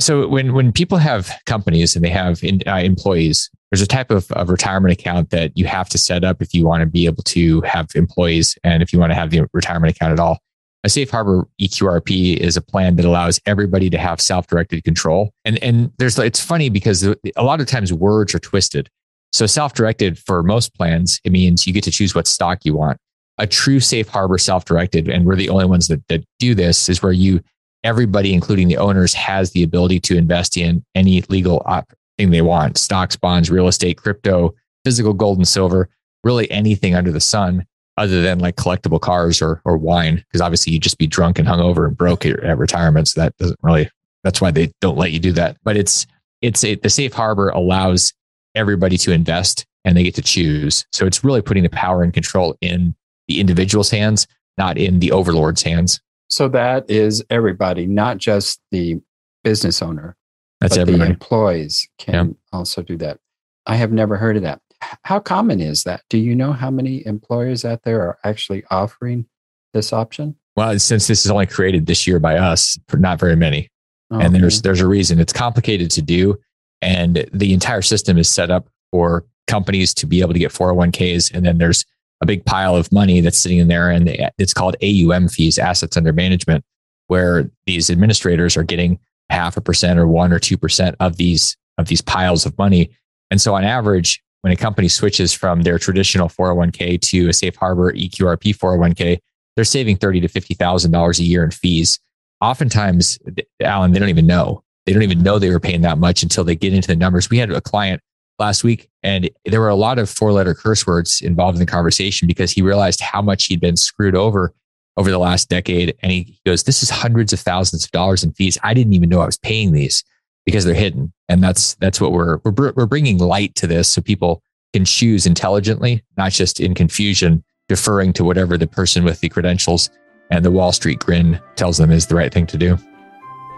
So 0.00 0.28
when 0.28 0.52
when 0.52 0.72
people 0.72 0.98
have 0.98 1.32
companies 1.46 1.96
and 1.96 2.04
they 2.04 2.10
have 2.10 2.42
in, 2.44 2.62
uh, 2.66 2.76
employees, 2.76 3.50
there's 3.70 3.82
a 3.82 3.86
type 3.86 4.10
of, 4.10 4.30
of 4.32 4.48
retirement 4.48 4.92
account 4.92 5.30
that 5.30 5.56
you 5.56 5.66
have 5.66 5.88
to 5.90 5.98
set 5.98 6.24
up 6.24 6.40
if 6.40 6.54
you 6.54 6.66
want 6.66 6.80
to 6.80 6.86
be 6.86 7.06
able 7.06 7.22
to 7.24 7.60
have 7.62 7.88
employees 7.94 8.56
and 8.64 8.82
if 8.82 8.92
you 8.92 8.98
want 8.98 9.10
to 9.10 9.14
have 9.14 9.30
the 9.30 9.46
retirement 9.52 9.94
account 9.94 10.12
at 10.12 10.20
all. 10.20 10.38
A 10.84 10.88
safe 10.88 11.10
harbor 11.10 11.46
EQRP 11.60 12.36
is 12.36 12.56
a 12.56 12.62
plan 12.62 12.96
that 12.96 13.04
allows 13.04 13.40
everybody 13.46 13.90
to 13.90 13.98
have 13.98 14.20
self-directed 14.20 14.84
control. 14.84 15.32
And 15.44 15.62
and 15.62 15.92
there's 15.98 16.18
it's 16.18 16.40
funny 16.40 16.68
because 16.68 17.02
a 17.02 17.42
lot 17.42 17.60
of 17.60 17.66
times 17.66 17.92
words 17.92 18.34
are 18.34 18.38
twisted. 18.38 18.88
So 19.32 19.46
self-directed 19.46 20.18
for 20.18 20.42
most 20.42 20.74
plans, 20.74 21.20
it 21.24 21.32
means 21.32 21.66
you 21.66 21.72
get 21.72 21.84
to 21.84 21.90
choose 21.90 22.14
what 22.14 22.26
stock 22.26 22.64
you 22.64 22.74
want. 22.76 22.98
A 23.38 23.46
true 23.46 23.80
safe 23.80 24.08
harbor 24.08 24.38
self-directed, 24.38 25.08
and 25.08 25.26
we're 25.26 25.36
the 25.36 25.50
only 25.50 25.66
ones 25.66 25.88
that, 25.88 26.06
that 26.08 26.24
do 26.38 26.54
this, 26.54 26.88
is 26.88 27.02
where 27.02 27.12
you 27.12 27.40
everybody, 27.84 28.32
including 28.32 28.68
the 28.68 28.76
owners, 28.76 29.14
has 29.14 29.52
the 29.52 29.62
ability 29.62 30.00
to 30.00 30.16
invest 30.16 30.56
in 30.56 30.84
any 30.94 31.22
legal 31.22 31.62
op- 31.66 31.92
thing 32.18 32.30
they 32.30 32.42
want 32.42 32.76
stocks, 32.76 33.16
bonds, 33.16 33.50
real 33.50 33.68
estate, 33.68 33.96
crypto, 33.96 34.54
physical 34.84 35.14
gold 35.14 35.38
and 35.38 35.48
silver, 35.48 35.88
really 36.24 36.50
anything 36.50 36.94
under 36.94 37.12
the 37.12 37.20
sun 37.20 37.64
other 37.96 38.22
than 38.22 38.38
like 38.38 38.56
collectible 38.56 39.00
cars 39.00 39.40
or, 39.40 39.60
or 39.64 39.76
wine. 39.76 40.16
Because 40.16 40.40
obviously 40.40 40.72
you'd 40.72 40.82
just 40.82 40.98
be 40.98 41.06
drunk 41.06 41.38
and 41.38 41.48
hungover 41.48 41.86
and 41.86 41.96
broke 41.96 42.26
at, 42.26 42.40
at 42.44 42.58
retirement. 42.58 43.08
So 43.08 43.20
that 43.20 43.36
doesn't 43.38 43.58
really, 43.62 43.90
that's 44.24 44.40
why 44.40 44.50
they 44.50 44.70
don't 44.80 44.98
let 44.98 45.12
you 45.12 45.18
do 45.18 45.32
that. 45.32 45.56
But 45.64 45.76
it's, 45.76 46.06
it's 46.42 46.62
a, 46.64 46.74
the 46.76 46.90
safe 46.90 47.12
harbor 47.12 47.48
allows 47.50 48.12
everybody 48.54 48.96
to 48.98 49.12
invest 49.12 49.66
and 49.84 49.96
they 49.96 50.02
get 50.04 50.14
to 50.16 50.22
choose. 50.22 50.86
So 50.92 51.06
it's 51.06 51.24
really 51.24 51.42
putting 51.42 51.62
the 51.62 51.70
power 51.70 52.02
and 52.02 52.12
control 52.12 52.56
in 52.60 52.94
the 53.26 53.40
individual's 53.40 53.90
hands, 53.90 54.26
not 54.56 54.78
in 54.78 55.00
the 55.00 55.12
overlord's 55.12 55.62
hands. 55.62 56.00
So 56.28 56.48
that 56.48 56.88
is 56.90 57.24
everybody, 57.30 57.86
not 57.86 58.18
just 58.18 58.60
the 58.70 59.00
business 59.44 59.80
owner, 59.82 60.14
That's 60.60 60.76
but 60.76 60.82
everybody. 60.82 61.08
the 61.08 61.14
employees 61.14 61.88
can 61.98 62.36
also 62.52 62.82
do 62.82 62.96
that. 62.98 63.18
I 63.66 63.76
have 63.76 63.92
never 63.92 64.16
heard 64.16 64.36
of 64.36 64.42
that. 64.42 64.60
How 65.02 65.20
common 65.20 65.60
is 65.60 65.84
that? 65.84 66.02
Do 66.08 66.18
you 66.18 66.34
know 66.34 66.52
how 66.52 66.70
many 66.70 67.04
employers 67.06 67.64
out 67.64 67.82
there 67.84 68.00
are 68.02 68.18
actually 68.24 68.64
offering 68.70 69.26
this 69.74 69.92
option? 69.92 70.36
Well, 70.56 70.78
since 70.78 71.06
this 71.06 71.24
is 71.24 71.30
only 71.30 71.46
created 71.46 71.86
this 71.86 72.06
year 72.06 72.18
by 72.18 72.36
us, 72.36 72.78
not 72.92 73.20
very 73.20 73.36
many. 73.36 73.68
Oh, 74.10 74.18
and 74.18 74.34
there's 74.34 74.62
there's 74.62 74.80
a 74.80 74.88
reason. 74.88 75.20
It's 75.20 75.32
complicated 75.32 75.90
to 75.92 76.02
do, 76.02 76.36
and 76.80 77.28
the 77.32 77.52
entire 77.52 77.82
system 77.82 78.18
is 78.18 78.28
set 78.28 78.50
up 78.50 78.68
for 78.90 79.26
companies 79.46 79.92
to 79.94 80.06
be 80.06 80.20
able 80.20 80.32
to 80.32 80.38
get 80.38 80.52
401ks, 80.52 81.32
and 81.32 81.44
then 81.44 81.58
there's 81.58 81.84
a 82.20 82.26
big 82.26 82.44
pile 82.44 82.74
of 82.74 82.90
money 82.90 83.20
that's 83.20 83.38
sitting 83.38 83.58
in 83.58 83.68
there, 83.68 83.90
and 83.90 84.08
it's 84.38 84.54
called 84.54 84.76
AUM 84.82 85.28
fees, 85.28 85.58
assets 85.58 85.96
under 85.96 86.12
management, 86.12 86.64
where 87.06 87.50
these 87.66 87.90
administrators 87.90 88.56
are 88.56 88.64
getting 88.64 88.98
half 89.30 89.56
a 89.56 89.60
percent 89.60 89.98
or 89.98 90.06
one 90.06 90.32
or 90.32 90.38
two 90.38 90.56
percent 90.56 90.96
of 91.00 91.16
these 91.16 91.56
of 91.78 91.86
these 91.86 92.00
piles 92.00 92.44
of 92.44 92.56
money. 92.58 92.90
And 93.30 93.40
so, 93.40 93.54
on 93.54 93.64
average, 93.64 94.22
when 94.42 94.52
a 94.52 94.56
company 94.56 94.88
switches 94.88 95.32
from 95.32 95.62
their 95.62 95.78
traditional 95.78 96.28
401k 96.28 97.00
to 97.00 97.28
a 97.28 97.32
safe 97.32 97.56
harbor 97.56 97.92
EQRP 97.92 98.56
401k, 98.56 99.18
they're 99.56 99.64
saving 99.64 99.96
thirty 99.96 100.20
to 100.20 100.28
fifty 100.28 100.54
thousand 100.54 100.92
dollars 100.92 101.18
a 101.18 101.24
year 101.24 101.44
in 101.44 101.50
fees. 101.50 101.98
Oftentimes, 102.40 103.18
Alan, 103.60 103.92
they 103.92 103.98
don't 103.98 104.08
even 104.08 104.26
know. 104.26 104.62
They 104.86 104.92
don't 104.92 105.02
even 105.02 105.22
know 105.22 105.38
they 105.38 105.50
were 105.50 105.60
paying 105.60 105.82
that 105.82 105.98
much 105.98 106.22
until 106.22 106.44
they 106.44 106.54
get 106.54 106.72
into 106.72 106.88
the 106.88 106.96
numbers. 106.96 107.28
We 107.28 107.38
had 107.38 107.50
a 107.50 107.60
client 107.60 108.00
last 108.38 108.62
week, 108.62 108.88
and 109.02 109.28
there 109.44 109.60
were 109.60 109.68
a 109.68 109.74
lot 109.74 109.98
of 109.98 110.08
four-letter 110.08 110.54
curse 110.54 110.86
words 110.86 111.20
involved 111.20 111.56
in 111.56 111.60
the 111.60 111.70
conversation 111.70 112.28
because 112.28 112.52
he 112.52 112.62
realized 112.62 113.00
how 113.00 113.20
much 113.20 113.46
he'd 113.46 113.60
been 113.60 113.76
screwed 113.76 114.14
over 114.14 114.54
over 114.98 115.10
the 115.10 115.18
last 115.18 115.48
decade. 115.48 115.96
And 116.02 116.12
he 116.12 116.38
goes, 116.44 116.64
"This 116.64 116.82
is 116.82 116.90
hundreds 116.90 117.32
of 117.32 117.40
thousands 117.40 117.84
of 117.84 117.90
dollars 117.92 118.22
in 118.22 118.32
fees. 118.32 118.58
I 118.62 118.74
didn't 118.74 118.92
even 118.92 119.08
know 119.08 119.20
I 119.20 119.26
was 119.26 119.38
paying 119.38 119.72
these 119.72 120.04
because 120.44 120.64
they're 120.64 120.74
hidden." 120.74 121.12
And 121.28 121.42
that's 121.42 121.74
that's 121.76 122.00
what 122.00 122.12
we're 122.12 122.38
we're 122.44 122.72
we're 122.72 122.86
bringing 122.86 123.18
light 123.18 123.54
to 123.56 123.66
this 123.66 123.88
so 123.88 124.02
people 124.02 124.42
can 124.74 124.84
choose 124.84 125.24
intelligently, 125.26 126.04
not 126.18 126.32
just 126.32 126.60
in 126.60 126.74
confusion 126.74 127.42
deferring 127.68 128.12
to 128.14 128.24
whatever 128.24 128.58
the 128.58 128.66
person 128.66 129.04
with 129.04 129.20
the 129.20 129.28
credentials 129.28 129.90
and 130.30 130.44
the 130.44 130.50
Wall 130.50 130.72
Street 130.72 130.98
grin 130.98 131.40
tells 131.56 131.76
them 131.78 131.90
is 131.90 132.06
the 132.06 132.14
right 132.14 132.32
thing 132.32 132.46
to 132.46 132.58
do. 132.58 132.78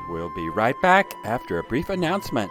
We'll 0.08 0.34
be 0.34 0.48
right 0.50 0.74
back 0.82 1.06
after 1.24 1.58
a 1.58 1.64
brief 1.64 1.88
announcement. 1.88 2.50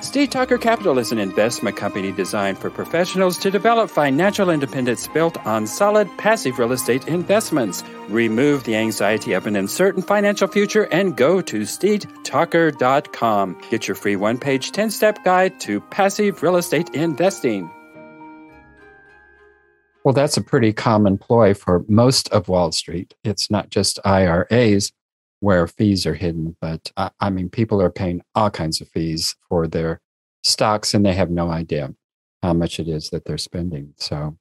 Steed 0.00 0.32
Talker 0.32 0.56
Capital 0.56 0.98
is 0.98 1.12
an 1.12 1.18
investment 1.18 1.76
company 1.76 2.10
designed 2.10 2.56
for 2.56 2.70
professionals 2.70 3.36
to 3.36 3.50
develop 3.50 3.90
financial 3.90 4.48
independence 4.48 5.06
built 5.08 5.36
on 5.46 5.66
solid 5.66 6.08
passive 6.16 6.58
real 6.58 6.72
estate 6.72 7.06
investments. 7.06 7.84
Remove 8.08 8.64
the 8.64 8.76
anxiety 8.76 9.34
of 9.34 9.46
an 9.46 9.56
uncertain 9.56 10.02
financial 10.02 10.48
future 10.48 10.88
and 10.90 11.18
go 11.18 11.42
to 11.42 11.60
steedtalker.com. 11.60 13.60
Get 13.70 13.88
your 13.88 13.94
free 13.94 14.16
one 14.16 14.38
page 14.38 14.72
10 14.72 14.90
step 14.90 15.22
guide 15.22 15.60
to 15.60 15.82
passive 15.82 16.42
real 16.42 16.56
estate 16.56 16.88
investing. 16.94 17.70
Well, 20.02 20.14
that's 20.14 20.38
a 20.38 20.42
pretty 20.42 20.72
common 20.72 21.18
ploy 21.18 21.52
for 21.52 21.84
most 21.86 22.30
of 22.30 22.48
Wall 22.48 22.72
Street. 22.72 23.14
It's 23.22 23.50
not 23.50 23.68
just 23.68 23.98
IRAs 24.02 24.92
where 25.40 25.66
fees 25.66 26.06
are 26.06 26.14
hidden. 26.14 26.56
But 26.60 26.92
uh, 26.96 27.10
I 27.20 27.30
mean, 27.30 27.48
people 27.48 27.82
are 27.82 27.90
paying 27.90 28.22
all 28.34 28.50
kinds 28.50 28.80
of 28.80 28.88
fees 28.88 29.36
for 29.48 29.66
their 29.66 30.00
stocks 30.42 30.94
and 30.94 31.04
they 31.04 31.14
have 31.14 31.30
no 31.30 31.50
idea 31.50 31.94
how 32.42 32.52
much 32.54 32.78
it 32.78 32.88
is 32.88 33.10
that 33.10 33.24
they're 33.24 33.38
spending. 33.38 33.92
So, 33.96 34.38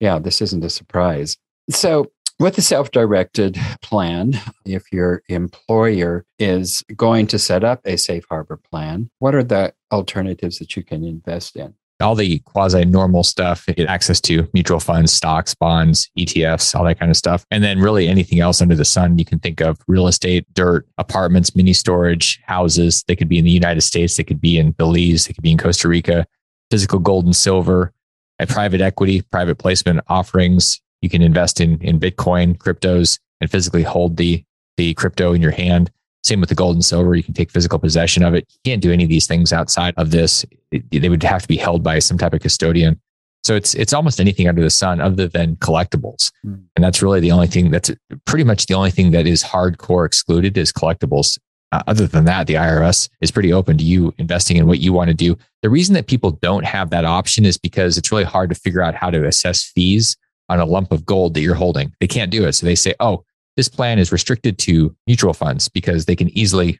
yeah, 0.00 0.18
this 0.18 0.40
isn't 0.40 0.64
a 0.64 0.70
surprise. 0.70 1.36
So, 1.70 2.12
with 2.38 2.56
the 2.56 2.62
self 2.62 2.90
directed 2.90 3.56
plan, 3.82 4.34
if 4.64 4.92
your 4.92 5.22
employer 5.28 6.24
is 6.38 6.82
going 6.96 7.28
to 7.28 7.38
set 7.38 7.62
up 7.62 7.80
a 7.84 7.96
safe 7.96 8.24
harbor 8.28 8.56
plan, 8.56 9.10
what 9.18 9.34
are 9.34 9.44
the 9.44 9.74
alternatives 9.92 10.58
that 10.58 10.76
you 10.76 10.82
can 10.82 11.04
invest 11.04 11.56
in? 11.56 11.74
All 12.02 12.14
the 12.14 12.40
quasi 12.40 12.84
normal 12.84 13.22
stuff, 13.22 13.66
get 13.66 13.88
access 13.88 14.20
to 14.22 14.48
mutual 14.52 14.80
funds, 14.80 15.12
stocks, 15.12 15.54
bonds, 15.54 16.10
ETFs, 16.18 16.74
all 16.74 16.84
that 16.84 16.98
kind 16.98 17.10
of 17.10 17.16
stuff. 17.16 17.46
And 17.50 17.62
then 17.62 17.78
really 17.78 18.08
anything 18.08 18.40
else 18.40 18.60
under 18.60 18.74
the 18.74 18.84
sun 18.84 19.18
you 19.18 19.24
can 19.24 19.38
think 19.38 19.60
of 19.60 19.78
real 19.86 20.08
estate, 20.08 20.46
dirt, 20.54 20.86
apartments, 20.98 21.54
mini 21.56 21.72
storage, 21.72 22.40
houses. 22.44 23.04
They 23.08 23.16
could 23.16 23.28
be 23.28 23.38
in 23.38 23.44
the 23.44 23.50
United 23.50 23.82
States, 23.82 24.16
they 24.16 24.24
could 24.24 24.40
be 24.40 24.58
in 24.58 24.72
Belize, 24.72 25.26
they 25.26 25.32
could 25.32 25.42
be 25.42 25.52
in 25.52 25.58
Costa 25.58 25.88
Rica, 25.88 26.26
physical 26.70 26.98
gold 26.98 27.24
and 27.24 27.36
silver, 27.36 27.92
and 28.38 28.48
private 28.48 28.80
equity, 28.80 29.22
private 29.22 29.56
placement 29.56 30.00
offerings. 30.08 30.80
You 31.00 31.08
can 31.08 31.22
invest 31.22 31.60
in, 31.60 31.80
in 31.80 31.98
Bitcoin, 31.98 32.56
cryptos, 32.56 33.18
and 33.40 33.50
physically 33.50 33.82
hold 33.82 34.16
the, 34.16 34.44
the 34.76 34.94
crypto 34.94 35.32
in 35.32 35.42
your 35.42 35.50
hand. 35.50 35.90
Same 36.24 36.40
with 36.40 36.48
the 36.48 36.54
gold 36.54 36.76
and 36.76 36.84
silver. 36.84 37.14
You 37.14 37.22
can 37.22 37.34
take 37.34 37.50
physical 37.50 37.78
possession 37.78 38.22
of 38.22 38.34
it. 38.34 38.46
You 38.48 38.70
can't 38.70 38.82
do 38.82 38.92
any 38.92 39.02
of 39.04 39.10
these 39.10 39.26
things 39.26 39.52
outside 39.52 39.94
of 39.96 40.10
this. 40.10 40.46
It, 40.70 40.88
they 40.90 41.08
would 41.08 41.22
have 41.22 41.42
to 41.42 41.48
be 41.48 41.56
held 41.56 41.82
by 41.82 41.98
some 41.98 42.18
type 42.18 42.32
of 42.32 42.40
custodian. 42.40 43.00
So 43.44 43.56
it's 43.56 43.74
it's 43.74 43.92
almost 43.92 44.20
anything 44.20 44.48
under 44.48 44.62
the 44.62 44.70
sun 44.70 45.00
other 45.00 45.26
than 45.26 45.56
collectibles. 45.56 46.30
Mm. 46.46 46.62
And 46.76 46.84
that's 46.84 47.02
really 47.02 47.20
the 47.20 47.32
only 47.32 47.48
thing 47.48 47.70
that's 47.70 47.90
pretty 48.24 48.44
much 48.44 48.66
the 48.66 48.74
only 48.74 48.92
thing 48.92 49.10
that 49.12 49.26
is 49.26 49.42
hardcore 49.42 50.06
excluded 50.06 50.56
is 50.56 50.72
collectibles. 50.72 51.38
Uh, 51.72 51.82
other 51.86 52.06
than 52.06 52.26
that, 52.26 52.46
the 52.46 52.54
IRS 52.54 53.08
is 53.20 53.30
pretty 53.30 53.52
open 53.52 53.78
to 53.78 53.84
you 53.84 54.14
investing 54.18 54.58
in 54.58 54.66
what 54.66 54.78
you 54.78 54.92
want 54.92 55.08
to 55.08 55.14
do. 55.14 55.36
The 55.62 55.70
reason 55.70 55.94
that 55.94 56.06
people 56.06 56.32
don't 56.32 56.66
have 56.66 56.90
that 56.90 57.04
option 57.04 57.44
is 57.46 57.56
because 57.56 57.96
it's 57.96 58.12
really 58.12 58.24
hard 58.24 58.50
to 58.50 58.54
figure 58.54 58.82
out 58.82 58.94
how 58.94 59.10
to 59.10 59.26
assess 59.26 59.64
fees 59.64 60.16
on 60.48 60.60
a 60.60 60.66
lump 60.66 60.92
of 60.92 61.06
gold 61.06 61.34
that 61.34 61.40
you're 61.40 61.54
holding. 61.54 61.92
They 61.98 62.06
can't 62.06 62.30
do 62.30 62.44
it. 62.44 62.52
So 62.52 62.66
they 62.66 62.74
say, 62.74 62.94
oh, 63.00 63.24
this 63.56 63.68
plan 63.68 63.98
is 63.98 64.12
restricted 64.12 64.58
to 64.58 64.94
mutual 65.06 65.34
funds 65.34 65.68
because 65.68 66.06
they 66.06 66.16
can 66.16 66.36
easily 66.36 66.78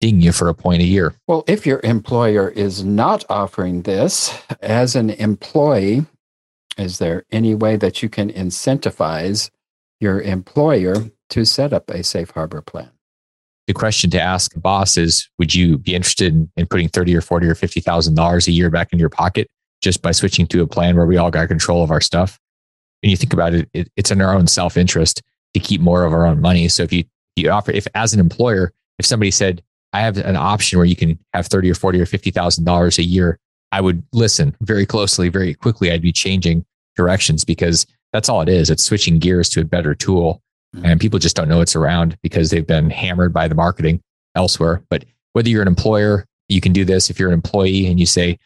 ding 0.00 0.20
you 0.20 0.32
for 0.32 0.48
a 0.48 0.54
point 0.54 0.82
a 0.82 0.86
year. 0.86 1.14
Well, 1.26 1.44
if 1.46 1.66
your 1.66 1.80
employer 1.82 2.48
is 2.50 2.84
not 2.84 3.24
offering 3.28 3.82
this 3.82 4.36
as 4.60 4.94
an 4.94 5.10
employee, 5.10 6.04
is 6.76 6.98
there 6.98 7.24
any 7.30 7.54
way 7.54 7.76
that 7.76 8.02
you 8.02 8.08
can 8.08 8.30
incentivize 8.30 9.50
your 10.00 10.20
employer 10.20 11.10
to 11.30 11.44
set 11.44 11.72
up 11.72 11.90
a 11.90 12.04
safe 12.04 12.30
harbor 12.30 12.60
plan? 12.60 12.90
The 13.66 13.72
question 13.72 14.10
to 14.10 14.20
ask 14.20 14.54
a 14.54 14.60
boss 14.60 14.96
is 14.96 15.28
Would 15.38 15.54
you 15.54 15.78
be 15.78 15.94
interested 15.94 16.32
in, 16.32 16.50
in 16.56 16.66
putting 16.66 16.88
30 16.88 17.16
or 17.16 17.20
40 17.20 17.48
or 17.48 17.54
$50,000 17.54 18.46
a 18.46 18.52
year 18.52 18.70
back 18.70 18.92
in 18.92 18.98
your 18.98 19.08
pocket 19.08 19.48
just 19.82 20.02
by 20.02 20.12
switching 20.12 20.46
to 20.48 20.62
a 20.62 20.66
plan 20.66 20.96
where 20.96 21.06
we 21.06 21.16
all 21.16 21.30
got 21.30 21.48
control 21.48 21.82
of 21.82 21.90
our 21.90 22.00
stuff? 22.00 22.38
And 23.02 23.10
you 23.10 23.16
think 23.16 23.32
about 23.32 23.54
it, 23.54 23.68
it 23.72 23.90
it's 23.96 24.10
in 24.10 24.20
our 24.20 24.34
own 24.34 24.46
self 24.46 24.76
interest 24.76 25.22
to 25.56 25.66
keep 25.66 25.80
more 25.80 26.04
of 26.04 26.12
our 26.12 26.26
own 26.26 26.40
money. 26.40 26.68
So 26.68 26.82
if 26.82 26.92
you, 26.92 27.04
you 27.34 27.50
offer, 27.50 27.72
if 27.72 27.86
as 27.94 28.12
an 28.12 28.20
employer, 28.20 28.72
if 28.98 29.06
somebody 29.06 29.30
said, 29.30 29.62
I 29.92 30.00
have 30.00 30.18
an 30.18 30.36
option 30.36 30.78
where 30.78 30.86
you 30.86 30.96
can 30.96 31.18
have 31.32 31.46
30 31.46 31.70
or 31.70 31.74
40 31.74 32.00
or 32.00 32.04
$50,000 32.04 32.98
a 32.98 33.02
year, 33.02 33.38
I 33.72 33.80
would 33.80 34.02
listen 34.12 34.54
very 34.60 34.84
closely, 34.84 35.30
very 35.30 35.54
quickly. 35.54 35.90
I'd 35.90 36.02
be 36.02 36.12
changing 36.12 36.64
directions 36.94 37.44
because 37.44 37.86
that's 38.12 38.28
all 38.28 38.42
it 38.42 38.48
is. 38.48 38.68
It's 38.68 38.84
switching 38.84 39.18
gears 39.18 39.48
to 39.50 39.62
a 39.62 39.64
better 39.64 39.94
tool. 39.94 40.42
Mm-hmm. 40.74 40.84
And 40.84 41.00
people 41.00 41.18
just 41.18 41.36
don't 41.36 41.48
know 41.48 41.62
it's 41.62 41.76
around 41.76 42.18
because 42.22 42.50
they've 42.50 42.66
been 42.66 42.90
hammered 42.90 43.32
by 43.32 43.48
the 43.48 43.54
marketing 43.54 44.02
elsewhere. 44.34 44.82
But 44.90 45.06
whether 45.32 45.48
you're 45.48 45.62
an 45.62 45.68
employer, 45.68 46.26
you 46.48 46.60
can 46.60 46.72
do 46.72 46.84
this. 46.84 47.08
If 47.08 47.18
you're 47.18 47.30
an 47.30 47.34
employee 47.34 47.86
and 47.86 47.98
you 47.98 48.06
say, 48.06 48.38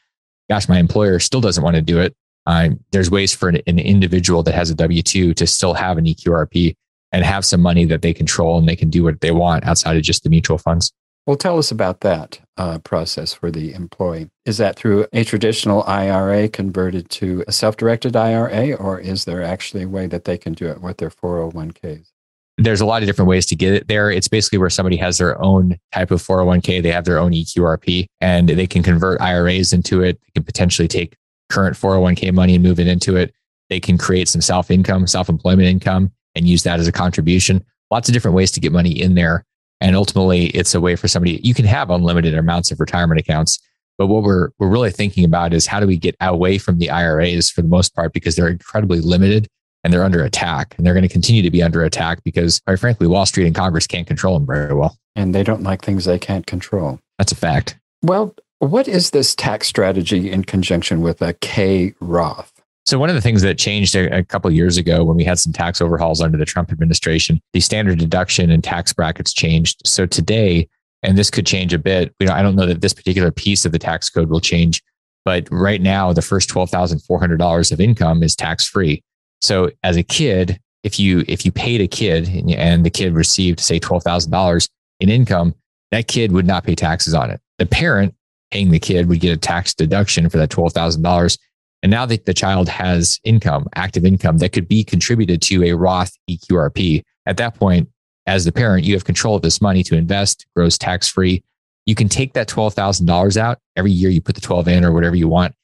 gosh, 0.49 0.69
my 0.69 0.79
employer 0.79 1.19
still 1.19 1.41
doesn't 1.41 1.65
want 1.65 1.77
to 1.77 1.83
do 1.83 1.99
it, 1.99 2.15
uh, 2.47 2.71
there's 2.93 3.11
ways 3.11 3.35
for 3.35 3.49
an, 3.49 3.61
an 3.67 3.79
individual 3.79 4.43
that 4.45 4.55
has 4.55 4.71
a 4.71 4.75
W 4.75 5.03
2 5.03 5.35
to 5.35 5.47
still 5.47 5.75
have 5.75 5.99
an 5.99 6.05
EQRP 6.05 6.77
and 7.13 7.25
have 7.25 7.45
some 7.45 7.61
money 7.61 7.85
that 7.87 8.03
they 8.03 8.13
control 8.13 8.59
and 8.59 8.69
they 8.69 8.77
can 8.77 8.91
do 8.91 9.05
what 9.05 9.21
they 9.21 9.31
want 9.31 9.65
outside 9.65 9.97
of 9.97 10.03
just 10.03 10.23
the 10.23 10.31
mutual 10.31 10.59
funds. 10.59 10.93
Well, 11.27 11.37
tell 11.37 11.59
us 11.59 11.71
about 11.71 12.01
that 12.01 12.41
uh, 12.57 12.79
process 12.79 13.35
for 13.35 13.51
the 13.51 13.73
employee. 13.75 14.31
Is 14.47 14.59
that 14.59 14.77
through 14.77 15.07
a 15.13 15.23
traditional 15.23 15.85
IRA 15.85 16.49
converted 16.49 17.09
to 17.11 17.45
a 17.47 17.53
self 17.53 17.77
directed 17.77 18.17
IRA, 18.17 18.73
or 18.75 18.99
is 18.99 19.27
there 19.27 19.43
actually 19.43 19.85
a 19.85 19.89
way 19.89 20.07
that 20.07 20.25
they 20.25 20.39
can 20.39 20.55
do 20.55 20.67
it 20.67 20.81
with 20.81 20.97
their 20.97 21.11
401ks? 21.11 22.11
There's 22.59 22.81
a 22.81 22.87
lot 22.87 23.03
of 23.03 23.07
different 23.07 23.29
ways 23.29 23.47
to 23.47 23.57
get 23.57 23.73
it 23.73 23.89
there. 23.89 24.11
It's 24.11 24.29
basically 24.29 24.59
where 24.59 24.71
somebody 24.71 24.97
has 24.97 25.19
their 25.19 25.41
own 25.41 25.79
type 25.93 26.11
of 26.11 26.23
401k, 26.23 26.83
they 26.83 26.93
have 26.93 27.05
their 27.05 27.19
own 27.19 27.33
EQRP, 27.33 28.07
and 28.21 28.49
they 28.49 28.67
can 28.67 28.83
convert 28.83 29.21
IRAs 29.21 29.73
into 29.73 30.03
it. 30.03 30.19
They 30.21 30.31
can 30.35 30.45
potentially 30.45 30.89
take 30.89 31.17
current 31.49 31.77
401k 31.77 32.33
money 32.33 32.55
and 32.55 32.65
move 32.65 32.81
it 32.81 32.87
into 32.87 33.17
it. 33.17 33.33
They 33.69 33.81
can 33.81 33.99
create 33.99 34.29
some 34.29 34.41
self 34.41 34.71
income, 34.71 35.07
self 35.07 35.29
employment 35.29 35.69
income, 35.69 36.13
and 36.35 36.47
use 36.47 36.63
that 36.63 36.81
as 36.81 36.89
a 36.89 36.93
contribution. 36.93 37.65
Lots 37.91 38.09
of 38.09 38.13
different 38.13 38.37
ways 38.37 38.53
to 38.53 38.61
get 38.61 38.73
money 38.73 39.01
in 39.01 39.15
there. 39.15 39.45
And 39.81 39.97
ultimately, 39.97 40.47
it's 40.47 40.75
a 40.75 40.81
way 40.81 40.95
for 40.97 41.09
somebody, 41.09 41.41
you 41.43 41.55
can 41.55 41.65
have 41.65 41.91
unlimited 41.91 42.35
amounts 42.35 42.71
of 42.71 42.81
retirement 42.81 43.19
accounts. 43.19 43.59
But 43.99 44.07
what 44.07 44.23
we're, 44.23 44.51
we're 44.59 44.69
really 44.69 44.91
thinking 44.91 45.25
about 45.25 45.53
is 45.53 45.67
how 45.67 45.81
do 45.81 45.87
we 45.87 45.97
get 45.97 46.17
away 46.21 46.59
from 46.59 46.79
the 46.79 46.91
IRAs 46.91 47.51
for 47.51 47.63
the 47.63 47.69
most 47.69 47.95
part, 47.95 48.13
because 48.13 48.37
they're 48.37 48.49
incredibly 48.49 49.01
limited 49.01 49.49
and 49.83 49.93
they're 49.93 50.05
under 50.05 50.25
attack. 50.25 50.75
And 50.77 50.87
they're 50.87 50.95
going 50.95 51.07
to 51.07 51.09
continue 51.09 51.43
to 51.43 51.51
be 51.51 51.63
under 51.63 51.85
attack 51.85 52.23
because, 52.25 52.61
quite 52.61 52.79
frankly, 52.79 53.07
Wall 53.07 53.27
Street 53.27 53.47
and 53.47 53.55
Congress 53.55 53.87
can't 53.87 54.07
control 54.07 54.39
them 54.39 54.47
very 54.47 54.75
well. 54.75 54.97
And 55.17 55.35
they 55.35 55.43
don't 55.43 55.63
like 55.63 55.83
things 55.83 56.05
they 56.05 56.19
can't 56.19 56.47
control. 56.47 56.99
That's 57.19 57.33
a 57.33 57.37
fact. 57.37 57.79
Well, 58.03 58.35
what 58.59 58.89
is 58.89 59.11
this 59.11 59.35
tax 59.35 59.69
strategy 59.69 60.31
in 60.31 60.45
conjunction 60.45 61.01
with 61.01 61.23
a 61.23 61.33
K 61.35 61.95
Roth? 62.01 62.60
So 62.91 62.99
one 62.99 63.09
of 63.09 63.15
the 63.15 63.21
things 63.21 63.43
that 63.43 63.57
changed 63.57 63.95
a, 63.95 64.19
a 64.19 64.25
couple 64.25 64.51
years 64.51 64.77
ago 64.77 65.05
when 65.05 65.17
we 65.17 65.23
had 65.23 65.39
some 65.39 65.53
tax 65.53 65.81
overhauls 65.81 66.21
under 66.21 66.37
the 66.37 66.45
Trump 66.45 66.73
administration, 66.73 67.41
the 67.53 67.61
standard 67.61 68.01
deduction 68.01 68.51
and 68.51 68.65
tax 68.65 68.93
brackets 68.93 69.33
changed. 69.33 69.81
So 69.87 70.07
today, 70.07 70.69
and 71.05 71.17
this 71.17 71.31
could 71.31 71.47
change 71.47 71.73
a 71.73 71.79
bit. 71.79 72.13
You 72.19 72.27
know, 72.27 72.33
I 72.33 72.43
don't 72.43 72.57
know 72.57 72.67
that 72.67 72.81
this 72.81 72.93
particular 72.93 73.31
piece 73.31 73.65
of 73.65 73.71
the 73.71 73.79
tax 73.79 74.11
code 74.11 74.29
will 74.29 74.41
change, 74.41 74.83
but 75.25 75.47
right 75.53 75.81
now 75.81 76.13
the 76.13 76.21
first 76.21 76.49
twelve 76.49 76.69
thousand 76.69 76.99
four 77.05 77.21
hundred 77.21 77.37
dollars 77.37 77.71
of 77.71 77.81
income 77.81 78.25
is 78.25 78.35
tax 78.35 78.67
free. 78.67 79.05
So 79.41 79.71
as 79.85 79.97
a 79.97 80.03
kid, 80.03 80.59
if 80.83 80.99
you 80.99 81.23
if 81.29 81.45
you 81.45 81.53
paid 81.53 81.81
a 81.81 81.87
kid 81.87 82.29
and, 82.29 82.85
the 82.85 82.91
kid 82.91 83.15
received 83.15 83.61
say 83.61 83.79
twelve 83.79 84.03
thousand 84.03 84.33
dollars 84.33 84.69
in 84.99 85.11
income, 85.11 85.55
that 85.93 86.09
kid 86.09 86.33
would 86.33 86.45
not 86.45 86.65
pay 86.65 86.75
taxes 86.75 87.15
on 87.15 87.31
it. 87.31 87.41
The 87.59 87.67
parent 87.67 88.17
paying 88.51 88.73
the 88.73 88.81
kid 88.81 89.09
would 89.09 89.21
get 89.21 89.33
a 89.33 89.37
tax 89.37 89.75
deduction 89.75 90.29
for 90.29 90.39
that 90.39 90.51
twelve 90.51 90.73
thousand 90.73 91.03
dollars 91.03 91.39
and 91.83 91.91
now 91.91 92.07
that 92.07 92.27
the 92.27 92.35
child 92.35 92.69
has 92.69 93.19
income, 93.25 93.67
active 93.75 94.05
income 94.05 94.39
that 94.39 94.53
could 94.53 94.69
be 94.69 94.85
contributed 94.85 95.41
to 95.43 95.65
a 95.65 95.73
Roth 95.73 96.13
EQRP, 96.29 97.03
at 97.27 97.37
that 97.39 97.55
point, 97.55 97.89
as 98.27 98.45
the 98.45 98.53
parent, 98.53 98.85
you 98.85 98.95
have 98.95 99.05
control 99.05 99.35
of 99.35 99.43
this 99.43 99.61
money 99.61 99.83
to 99.85 99.97
invest, 99.97 100.47
grows 100.55 100.77
tax 100.77 101.09
free. 101.09 101.43
You 101.87 101.95
can 101.95 102.09
take 102.09 102.35
that 102.35 102.49
$12,000 102.49 103.37
out 103.37 103.59
every 103.77 103.91
year. 103.91 104.11
You 104.11 104.21
put 104.21 104.35
the 104.35 104.41
12 104.41 104.69
in 104.69 104.85
or 104.85 104.93
whatever 104.93 105.17
you 105.17 105.27
want. 105.27 105.55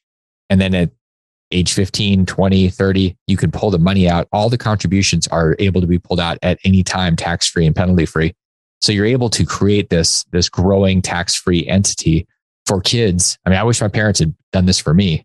And 0.49 0.61
then 0.61 0.75
at 0.75 0.91
age 1.53 1.75
15, 1.75 2.25
20, 2.25 2.71
30, 2.71 3.17
you 3.27 3.37
can 3.37 3.51
pull 3.51 3.71
the 3.71 3.79
money 3.79 4.09
out. 4.09 4.27
All 4.33 4.49
the 4.49 4.59
contributions 4.59 5.29
are 5.29 5.55
able 5.59 5.81
to 5.81 5.87
be 5.87 5.99
pulled 5.99 6.19
out 6.19 6.39
at 6.43 6.59
any 6.65 6.83
time, 6.83 7.15
tax 7.15 7.49
free 7.49 7.67
and 7.67 7.77
penalty 7.77 8.07
free. 8.07 8.35
So 8.81 8.91
you're 8.91 9.07
able 9.07 9.31
to 9.31 9.45
create 9.45 9.91
this, 9.91 10.25
this 10.33 10.49
growing 10.49 11.03
tax 11.03 11.35
free 11.35 11.67
entity 11.67 12.27
for 12.67 12.81
kids. 12.81 13.39
I 13.45 13.51
mean, 13.51 13.59
I 13.59 13.65
wish 13.65 13.81
my 13.81 13.89
parents 13.89 14.21
had 14.21 14.35
done 14.53 14.67
this 14.67 14.79
for 14.79 14.95
me 14.95 15.25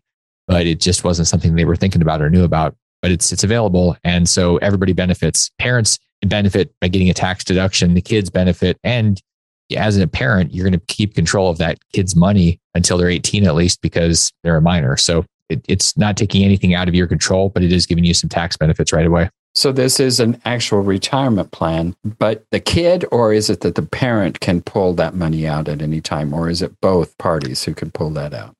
but 0.52 0.66
it 0.66 0.80
just 0.80 1.02
wasn't 1.02 1.26
something 1.26 1.54
they 1.54 1.64
were 1.64 1.76
thinking 1.76 2.02
about 2.02 2.20
or 2.20 2.28
knew 2.28 2.44
about. 2.44 2.76
But 3.00 3.10
it's 3.10 3.32
it's 3.32 3.42
available, 3.42 3.96
and 4.04 4.28
so 4.28 4.58
everybody 4.58 4.92
benefits. 4.92 5.50
Parents 5.58 5.98
benefit 6.26 6.74
by 6.78 6.88
getting 6.88 7.08
a 7.08 7.14
tax 7.14 7.42
deduction. 7.42 7.94
The 7.94 8.02
kids 8.02 8.28
benefit, 8.28 8.76
and 8.84 9.18
as 9.74 9.96
a 9.96 10.06
parent, 10.06 10.52
you're 10.52 10.68
going 10.68 10.78
to 10.78 10.86
keep 10.94 11.14
control 11.14 11.48
of 11.48 11.56
that 11.56 11.78
kid's 11.94 12.14
money 12.14 12.60
until 12.74 12.98
they're 12.98 13.08
18 13.08 13.46
at 13.46 13.54
least 13.54 13.80
because 13.80 14.30
they're 14.44 14.58
a 14.58 14.60
minor. 14.60 14.98
So 14.98 15.24
it, 15.48 15.64
it's 15.68 15.96
not 15.96 16.18
taking 16.18 16.44
anything 16.44 16.74
out 16.74 16.86
of 16.86 16.94
your 16.94 17.06
control, 17.06 17.48
but 17.48 17.62
it 17.62 17.72
is 17.72 17.86
giving 17.86 18.04
you 18.04 18.12
some 18.12 18.28
tax 18.28 18.58
benefits 18.58 18.92
right 18.92 19.06
away. 19.06 19.30
So 19.54 19.72
this 19.72 19.98
is 19.98 20.20
an 20.20 20.38
actual 20.44 20.82
retirement 20.82 21.50
plan, 21.50 21.96
but 22.18 22.44
the 22.50 22.60
kid, 22.60 23.06
or 23.10 23.32
is 23.32 23.48
it 23.48 23.60
that 23.62 23.74
the 23.74 23.82
parent 23.82 24.40
can 24.40 24.60
pull 24.60 24.92
that 24.94 25.14
money 25.14 25.46
out 25.46 25.68
at 25.68 25.80
any 25.80 26.02
time, 26.02 26.34
or 26.34 26.50
is 26.50 26.60
it 26.60 26.78
both 26.82 27.16
parties 27.16 27.64
who 27.64 27.72
can 27.72 27.90
pull 27.90 28.10
that 28.10 28.34
out? 28.34 28.54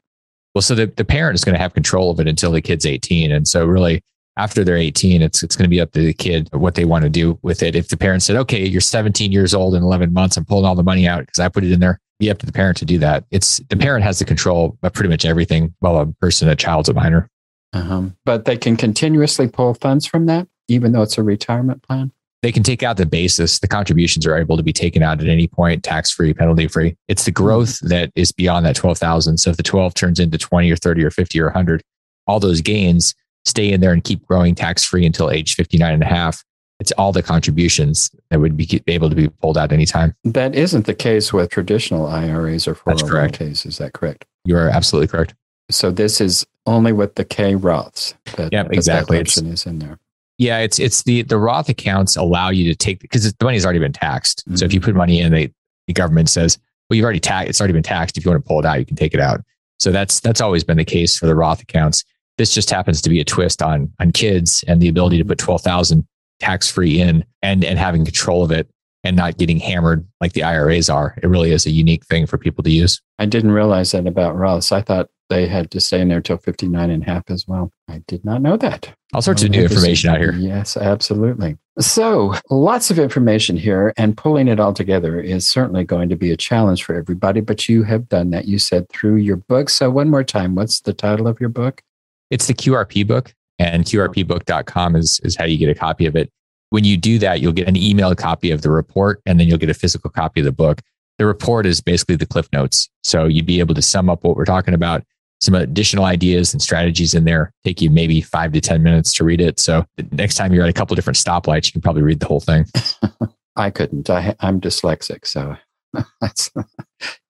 Well, 0.54 0.62
so 0.62 0.75
the, 0.75 0.87
the 0.87 1.04
parent 1.04 1.35
is 1.35 1.44
going 1.44 1.54
to 1.54 1.61
have 1.61 1.75
control 1.75 2.11
of 2.11 2.21
it 2.21 2.28
until 2.28 2.52
the 2.52 2.61
kid's 2.61 2.87
18. 2.87 3.32
And 3.32 3.49
so 3.49 3.64
really 3.64 4.02
after 4.37 4.64
they're 4.64 4.76
18, 4.76 5.23
it's 5.23 5.42
it's 5.42 5.56
going 5.56 5.64
to 5.64 5.71
be 5.71 5.80
up 5.80 5.92
to 5.92 6.00
the 6.00 6.14
kid 6.14 6.49
what 6.52 6.75
they 6.75 6.85
want 6.85 7.04
to 7.04 7.11
do 7.11 7.38
with 7.42 7.62
it. 7.62 7.75
If 7.76 7.88
the 7.88 7.97
parent 7.97 8.23
said, 8.23 8.37
okay, 8.37 8.66
you're 8.66 8.80
17 8.80 9.32
years 9.32 9.54
old 9.54 9.75
in 9.75 9.82
11 9.82 10.12
months, 10.12 10.37
I'm 10.37 10.44
pulling 10.44 10.64
all 10.64 10.75
the 10.75 10.82
money 10.82 11.06
out 11.06 11.21
because 11.21 11.38
I 11.38 11.49
put 11.49 11.64
it 11.64 11.73
in 11.73 11.80
there, 11.80 11.99
be 12.18 12.30
up 12.30 12.38
to 12.38 12.47
the 12.47 12.52
parent 12.52 12.78
to 12.78 12.85
do 12.85 12.99
that. 12.99 13.25
It's 13.30 13.59
the 13.68 13.76
parent 13.76 14.04
has 14.04 14.18
the 14.18 14.25
control 14.25 14.78
of 14.82 14.92
pretty 14.92 15.11
much 15.11 15.25
everything 15.25 15.75
while 15.80 15.99
a 15.99 16.06
person, 16.06 16.49
a 16.49 16.56
child's 16.56 16.88
a 16.88 16.94
minor. 16.94 17.28
Uh-huh. 17.73 18.04
But 18.25 18.44
they 18.44 18.56
can 18.56 18.76
continuously 18.76 19.49
pull 19.49 19.75
funds 19.75 20.06
from 20.06 20.26
that, 20.26 20.47
even 20.68 20.92
though 20.92 21.02
it's 21.02 21.18
a 21.18 21.23
retirement 21.23 21.82
plan. 21.82 22.12
They 22.42 22.52
can 22.52 22.64
take 22.64 22.82
out 22.82 22.96
the 22.96 23.06
basis. 23.06 23.61
The 23.61 23.68
contributions 23.68 24.26
are 24.26 24.37
able 24.37 24.56
to 24.56 24.62
be 24.62 24.72
taken 24.72 25.02
out 25.02 25.20
at 25.20 25.28
any 25.28 25.46
point, 25.46 25.84
tax 25.84 26.11
free, 26.11 26.34
penalty 26.34 26.66
free. 26.66 26.96
It's 27.06 27.25
the 27.25 27.30
growth 27.30 27.76
mm-hmm. 27.76 27.88
that 27.88 28.11
is 28.16 28.32
beyond 28.32 28.66
that 28.66 28.76
12,000. 28.76 29.38
So 29.38 29.50
if 29.50 29.56
the 29.56 29.62
12 29.62 29.94
turns 29.94 30.18
into 30.18 30.38
20 30.38 30.70
or 30.70 30.76
30 30.76 31.04
or 31.04 31.11
50 31.11 31.40
or 31.40 31.46
100, 31.46 31.82
all 32.26 32.40
those 32.40 32.61
gains 32.61 33.14
stay 33.44 33.72
in 33.72 33.80
there 33.80 33.92
and 33.92 34.02
keep 34.02 34.26
growing 34.26 34.54
tax 34.54 34.84
free 34.84 35.06
until 35.06 35.30
age 35.30 35.54
59 35.54 35.94
and 35.94 36.02
a 36.02 36.06
half. 36.06 36.44
It's 36.80 36.92
all 36.92 37.12
the 37.12 37.22
contributions 37.22 38.11
that 38.30 38.40
would 38.40 38.56
be 38.56 38.82
able 38.88 39.08
to 39.08 39.14
be 39.14 39.28
pulled 39.28 39.56
out 39.56 39.70
anytime. 39.70 40.16
That 40.25 40.56
isn't 40.56 40.87
the 40.87 40.94
case 40.94 41.32
with 41.32 41.50
traditional 41.50 42.06
IRAs 42.06 42.66
or 42.66 42.75
401ks. 42.75 43.66
Is 43.66 43.78
that 43.78 43.92
correct? 43.92 44.25
You 44.44 44.56
are 44.56 44.68
absolutely 44.68 45.06
correct. 45.06 45.34
So 45.70 45.92
this 45.92 46.20
is 46.20 46.44
only 46.66 46.92
with 46.92 47.14
the 47.14 47.25
K 47.25 47.54
Roths. 47.54 48.14
That, 48.37 48.52
yeah, 48.52 48.66
exactly. 48.70 49.18
That 49.18 49.28
option 49.28 49.46
is 49.46 49.64
in 49.64 49.78
there. 49.78 49.99
Yeah, 50.42 50.58
it's 50.58 50.80
it's 50.80 51.04
the 51.04 51.22
the 51.22 51.38
Roth 51.38 51.68
accounts 51.68 52.16
allow 52.16 52.50
you 52.50 52.64
to 52.64 52.75
take 52.75 52.99
because 52.99 53.32
the 53.32 53.44
money's 53.44 53.64
already 53.64 53.78
been 53.78 53.92
taxed. 53.92 54.40
Mm-hmm. 54.40 54.56
So 54.56 54.64
if 54.64 54.75
you 54.75 54.80
put 54.80 54.96
money 54.96 55.20
in, 55.20 55.30
they 55.30 55.52
the 55.87 55.92
government 55.92 56.28
says, 56.28 56.58
well, 56.90 56.96
you've 56.96 57.04
already 57.04 57.20
taxed. 57.20 57.49
It's 57.49 57.61
already 57.61 57.75
been 57.75 57.84
taxed. 57.84 58.18
If 58.18 58.25
you 58.25 58.32
want 58.32 58.42
to 58.42 58.49
pull 58.49 58.58
it 58.58 58.66
out, 58.66 58.80
you 58.80 58.84
can 58.84 58.96
take 58.96 59.14
it 59.14 59.20
out. 59.20 59.40
So 59.78 59.92
that's 59.92 60.18
that's 60.18 60.40
always 60.40 60.64
been 60.64 60.78
the 60.78 60.84
case 60.84 61.16
for 61.16 61.26
the 61.26 61.37
Roth 61.37 61.62
accounts. 61.62 62.04
This 62.38 62.52
just 62.52 62.70
happens 62.70 63.00
to 63.02 63.08
be 63.08 63.20
a 63.20 63.25
twist 63.25 63.62
on 63.62 63.92
on 64.00 64.11
kids 64.11 64.64
and 64.66 64.82
the 64.82 64.88
ability 64.88 65.18
to 65.18 65.25
put 65.25 65.38
twelve 65.38 65.62
thousand 65.62 66.04
tax 66.40 66.68
free 66.68 67.00
in 67.00 67.25
and 67.42 67.64
and 67.64 67.78
having 67.78 68.04
control 68.04 68.42
of 68.42 68.50
it 68.50 68.68
and 69.04 69.16
not 69.16 69.37
getting 69.37 69.59
hammered 69.59 70.06
like 70.21 70.32
the 70.32 70.42
IRAs 70.42 70.88
are. 70.88 71.16
It 71.23 71.26
really 71.26 71.50
is 71.50 71.66
a 71.66 71.71
unique 71.71 72.06
thing 72.06 72.26
for 72.26 72.38
people 72.38 72.62
to 72.64 72.71
use. 72.71 73.00
I 73.18 73.26
didn't 73.26 73.52
realize 73.52 73.92
that 73.92 74.06
about 74.06 74.37
Roths. 74.37 74.73
I 74.73 74.82
thought 74.82 75.09
they 75.28 75.47
had 75.47 75.71
to 75.71 75.80
stay 75.80 76.00
in 76.00 76.09
there 76.09 76.21
till 76.21 76.37
59 76.37 76.90
and 76.90 77.02
a 77.02 77.06
half 77.06 77.25
as 77.30 77.49
well. 77.49 77.73
I 77.88 78.02
did 78.06 78.25
not 78.25 78.42
know 78.42 78.56
that. 78.59 78.94
All 79.14 79.23
sorts 79.23 79.42
of 79.42 79.50
new 79.50 79.62
information 79.62 80.11
out 80.11 80.21
here. 80.21 80.32
Yes, 80.32 80.76
absolutely. 80.76 81.56
So, 81.78 82.35
lots 82.50 82.90
of 82.90 82.99
information 82.99 83.56
here, 83.56 83.94
and 83.97 84.16
pulling 84.16 84.47
it 84.47 84.61
all 84.61 84.75
together 84.75 85.21
is 85.21 85.49
certainly 85.49 85.85
going 85.85 86.11
to 86.11 86.16
be 86.16 86.30
a 86.30 86.37
challenge 86.37 86.85
for 86.85 86.94
everybody, 86.94 87.40
but 87.40 87.66
you 87.66 87.82
have 87.82 88.09
done 88.09 88.30
that. 88.30 88.44
You 88.44 88.59
said 88.59 88.88
through 88.90 89.16
your 89.16 89.37
book. 89.37 89.71
So, 89.71 89.90
one 89.90 90.11
more 90.11 90.25
time, 90.25 90.54
what's 90.54 90.80
the 90.80 90.92
title 90.92 91.26
of 91.26 91.40
your 91.40 91.49
book? 91.49 91.82
It's 92.30 92.47
the 92.47 92.54
QRP 92.54 93.06
book, 93.06 93.35
and 93.59 93.85
QRPbook.com 93.85 94.97
is, 94.97 95.18
is 95.25 95.35
how 95.35 95.44
you 95.44 95.56
get 95.56 95.71
a 95.71 95.75
copy 95.75 96.04
of 96.04 96.14
it. 96.14 96.30
When 96.72 96.84
you 96.84 96.96
do 96.96 97.18
that, 97.18 97.40
you'll 97.40 97.52
get 97.52 97.68
an 97.68 97.74
emailed 97.74 98.16
copy 98.16 98.50
of 98.50 98.62
the 98.62 98.70
report, 98.70 99.20
and 99.26 99.38
then 99.38 99.46
you'll 99.46 99.58
get 99.58 99.70
a 99.70 99.74
physical 99.74 100.10
copy 100.10 100.40
of 100.40 100.46
the 100.46 100.52
book. 100.52 100.80
The 101.18 101.26
report 101.26 101.66
is 101.66 101.80
basically 101.80 102.16
the 102.16 102.26
cliff 102.26 102.48
notes. 102.52 102.88
So, 103.02 103.26
you'd 103.26 103.46
be 103.46 103.61
able 103.61 103.74
to 103.74 103.82
sum 103.82 104.08
up 104.08 104.24
what 104.24 104.37
we're 104.37 104.44
talking 104.44 104.74
about 104.74 105.04
some 105.42 105.54
additional 105.56 106.04
ideas 106.04 106.54
and 106.54 106.62
strategies 106.62 107.14
in 107.14 107.24
there. 107.24 107.52
Take 107.64 107.82
you 107.82 107.90
maybe 107.90 108.20
five 108.20 108.52
to 108.52 108.61
10 108.61 108.80
minutes 108.85 109.12
to 109.14 109.24
read 109.24 109.40
it. 109.40 109.58
So 109.58 109.85
next 110.12 110.37
time 110.37 110.52
you're 110.52 110.62
at 110.62 110.70
a 110.70 110.72
couple 110.72 110.94
different 110.94 111.16
stoplights, 111.16 111.66
you 111.66 111.72
can 111.72 111.80
probably 111.80 112.02
read 112.02 112.20
the 112.20 112.26
whole 112.26 112.38
thing. 112.38 112.64
I 113.56 113.70
couldn't. 113.70 114.08
I, 114.08 114.37
am 114.40 114.61
dyslexic. 114.61 115.26
So 115.26 115.56
it 116.22 116.50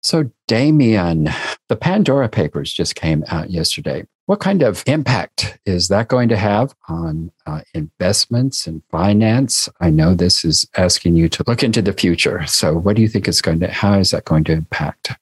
So, 0.04 0.30
Damion, 0.48 1.32
the 1.68 1.76
Pandora 1.76 2.28
Papers 2.28 2.72
just 2.72 2.96
came 2.96 3.24
out 3.28 3.50
yesterday. 3.50 4.04
What 4.26 4.40
kind 4.40 4.62
of 4.62 4.82
impact 4.86 5.58
is 5.66 5.88
that 5.88 6.08
going 6.08 6.28
to 6.28 6.36
have 6.36 6.74
on 6.88 7.30
uh, 7.46 7.60
investments 7.74 8.66
and 8.66 8.82
finance? 8.90 9.68
I 9.80 9.90
know 9.90 10.14
this 10.14 10.44
is 10.44 10.66
asking 10.76 11.16
you 11.16 11.28
to 11.30 11.44
look 11.46 11.62
into 11.62 11.82
the 11.82 11.92
future. 11.92 12.46
So, 12.46 12.74
what 12.74 12.96
do 12.96 13.02
you 13.02 13.08
think 13.08 13.28
is 13.28 13.40
going 13.40 13.60
to, 13.60 13.68
how 13.68 13.98
is 13.98 14.10
that 14.10 14.24
going 14.24 14.44
to 14.44 14.52
impact 14.52 15.12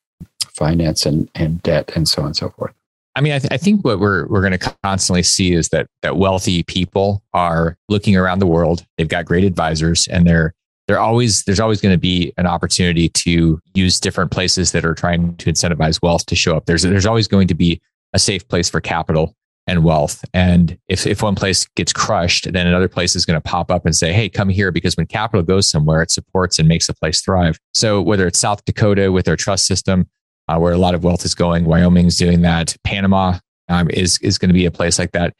finance 0.60 1.06
and, 1.06 1.28
and 1.34 1.62
debt 1.62 1.90
and 1.96 2.06
so 2.06 2.22
on 2.22 2.26
and 2.26 2.36
so 2.36 2.50
forth? 2.50 2.74
I 3.16 3.22
mean, 3.22 3.32
I, 3.32 3.40
th- 3.40 3.52
I, 3.52 3.56
think 3.56 3.84
what 3.84 3.98
we're 3.98 4.26
we're 4.28 4.40
going 4.40 4.56
to 4.56 4.74
constantly 4.84 5.24
see 5.24 5.52
is 5.52 5.70
that 5.70 5.88
that 6.02 6.16
wealthy 6.16 6.62
people 6.62 7.22
are 7.34 7.76
looking 7.88 8.16
around 8.16 8.38
the 8.38 8.46
world. 8.46 8.86
They've 8.96 9.08
got 9.08 9.24
great 9.24 9.42
advisors, 9.42 10.06
and 10.06 10.26
they're 10.26 10.54
there 10.86 10.98
always 10.98 11.42
there's 11.44 11.60
always 11.60 11.80
going 11.80 11.94
to 11.94 12.00
be 12.00 12.32
an 12.36 12.46
opportunity 12.46 13.08
to 13.08 13.60
use 13.74 13.98
different 13.98 14.30
places 14.30 14.72
that 14.72 14.84
are 14.84 14.94
trying 14.94 15.36
to 15.36 15.52
incentivize 15.52 16.00
wealth 16.02 16.26
to 16.26 16.36
show 16.36 16.56
up. 16.56 16.66
There's 16.66 16.82
there's 16.82 17.06
always 17.06 17.26
going 17.26 17.48
to 17.48 17.54
be 17.54 17.80
a 18.12 18.18
safe 18.18 18.46
place 18.48 18.70
for 18.70 18.80
capital 18.80 19.34
and 19.66 19.84
wealth. 19.84 20.24
And 20.34 20.78
if 20.88 21.06
if 21.06 21.22
one 21.22 21.34
place 21.34 21.66
gets 21.76 21.92
crushed, 21.92 22.52
then 22.52 22.66
another 22.66 22.88
place 22.88 23.14
is 23.14 23.24
going 23.24 23.40
to 23.40 23.48
pop 23.48 23.70
up 23.70 23.86
and 23.86 23.94
say, 23.94 24.12
"Hey, 24.12 24.28
come 24.28 24.48
here," 24.48 24.72
because 24.72 24.96
when 24.96 25.06
capital 25.06 25.42
goes 25.42 25.70
somewhere, 25.70 26.02
it 26.02 26.10
supports 26.10 26.58
and 26.58 26.68
makes 26.68 26.88
a 26.88 26.94
place 26.94 27.20
thrive. 27.20 27.58
So 27.74 28.02
whether 28.02 28.26
it's 28.26 28.38
South 28.38 28.64
Dakota 28.64 29.12
with 29.12 29.26
their 29.26 29.36
trust 29.36 29.66
system, 29.66 30.08
uh, 30.50 30.58
where 30.58 30.72
a 30.72 30.78
lot 30.78 30.94
of 30.94 31.04
wealth 31.04 31.24
is 31.24 31.34
going, 31.34 31.64
Wyoming's 31.64 32.16
doing 32.16 32.42
that, 32.42 32.76
Panama 32.84 33.38
um, 33.68 33.88
is 33.90 34.18
is 34.18 34.36
going 34.36 34.48
to 34.48 34.54
be 34.54 34.66
a 34.66 34.70
place 34.70 34.98
like 34.98 35.12
that. 35.12 35.34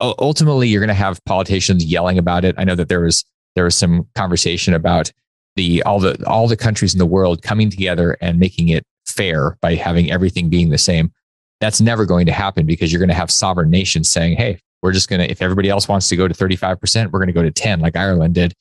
Ultimately, 0.00 0.66
you're 0.66 0.80
going 0.80 0.88
to 0.88 0.94
have 0.94 1.22
politicians 1.24 1.84
yelling 1.84 2.18
about 2.18 2.44
it. 2.44 2.54
I 2.58 2.64
know 2.64 2.74
that 2.74 2.88
there 2.88 3.00
was 3.00 3.24
there 3.54 3.64
was 3.64 3.76
some 3.76 4.08
conversation 4.14 4.74
about 4.74 5.12
the 5.56 5.82
all 5.84 6.00
the 6.00 6.22
all 6.26 6.48
the 6.48 6.56
countries 6.56 6.94
in 6.94 6.98
the 6.98 7.06
world 7.06 7.42
coming 7.42 7.70
together 7.70 8.16
and 8.20 8.38
making 8.38 8.70
it 8.70 8.84
fair 9.06 9.56
by 9.60 9.74
having 9.74 10.10
everything 10.10 10.48
being 10.48 10.70
the 10.70 10.78
same. 10.78 11.12
That's 11.60 11.80
never 11.80 12.06
going 12.06 12.26
to 12.26 12.32
happen 12.32 12.66
because 12.66 12.90
you're 12.90 13.00
going 13.00 13.10
to 13.10 13.14
have 13.14 13.30
sovereign 13.30 13.70
nations 13.70 14.10
saying, 14.10 14.36
"Hey, 14.36 14.58
we're 14.82 14.92
just 14.92 15.08
going 15.08 15.20
to 15.20 15.30
if 15.30 15.42
everybody 15.42 15.68
else 15.68 15.86
wants 15.86 16.08
to 16.08 16.16
go 16.16 16.26
to 16.26 16.34
35%, 16.34 17.12
we're 17.12 17.20
going 17.20 17.28
to 17.28 17.32
go 17.32 17.42
to 17.42 17.52
10 17.52 17.80
like 17.80 17.96
Ireland 17.96 18.34
did." 18.34 18.52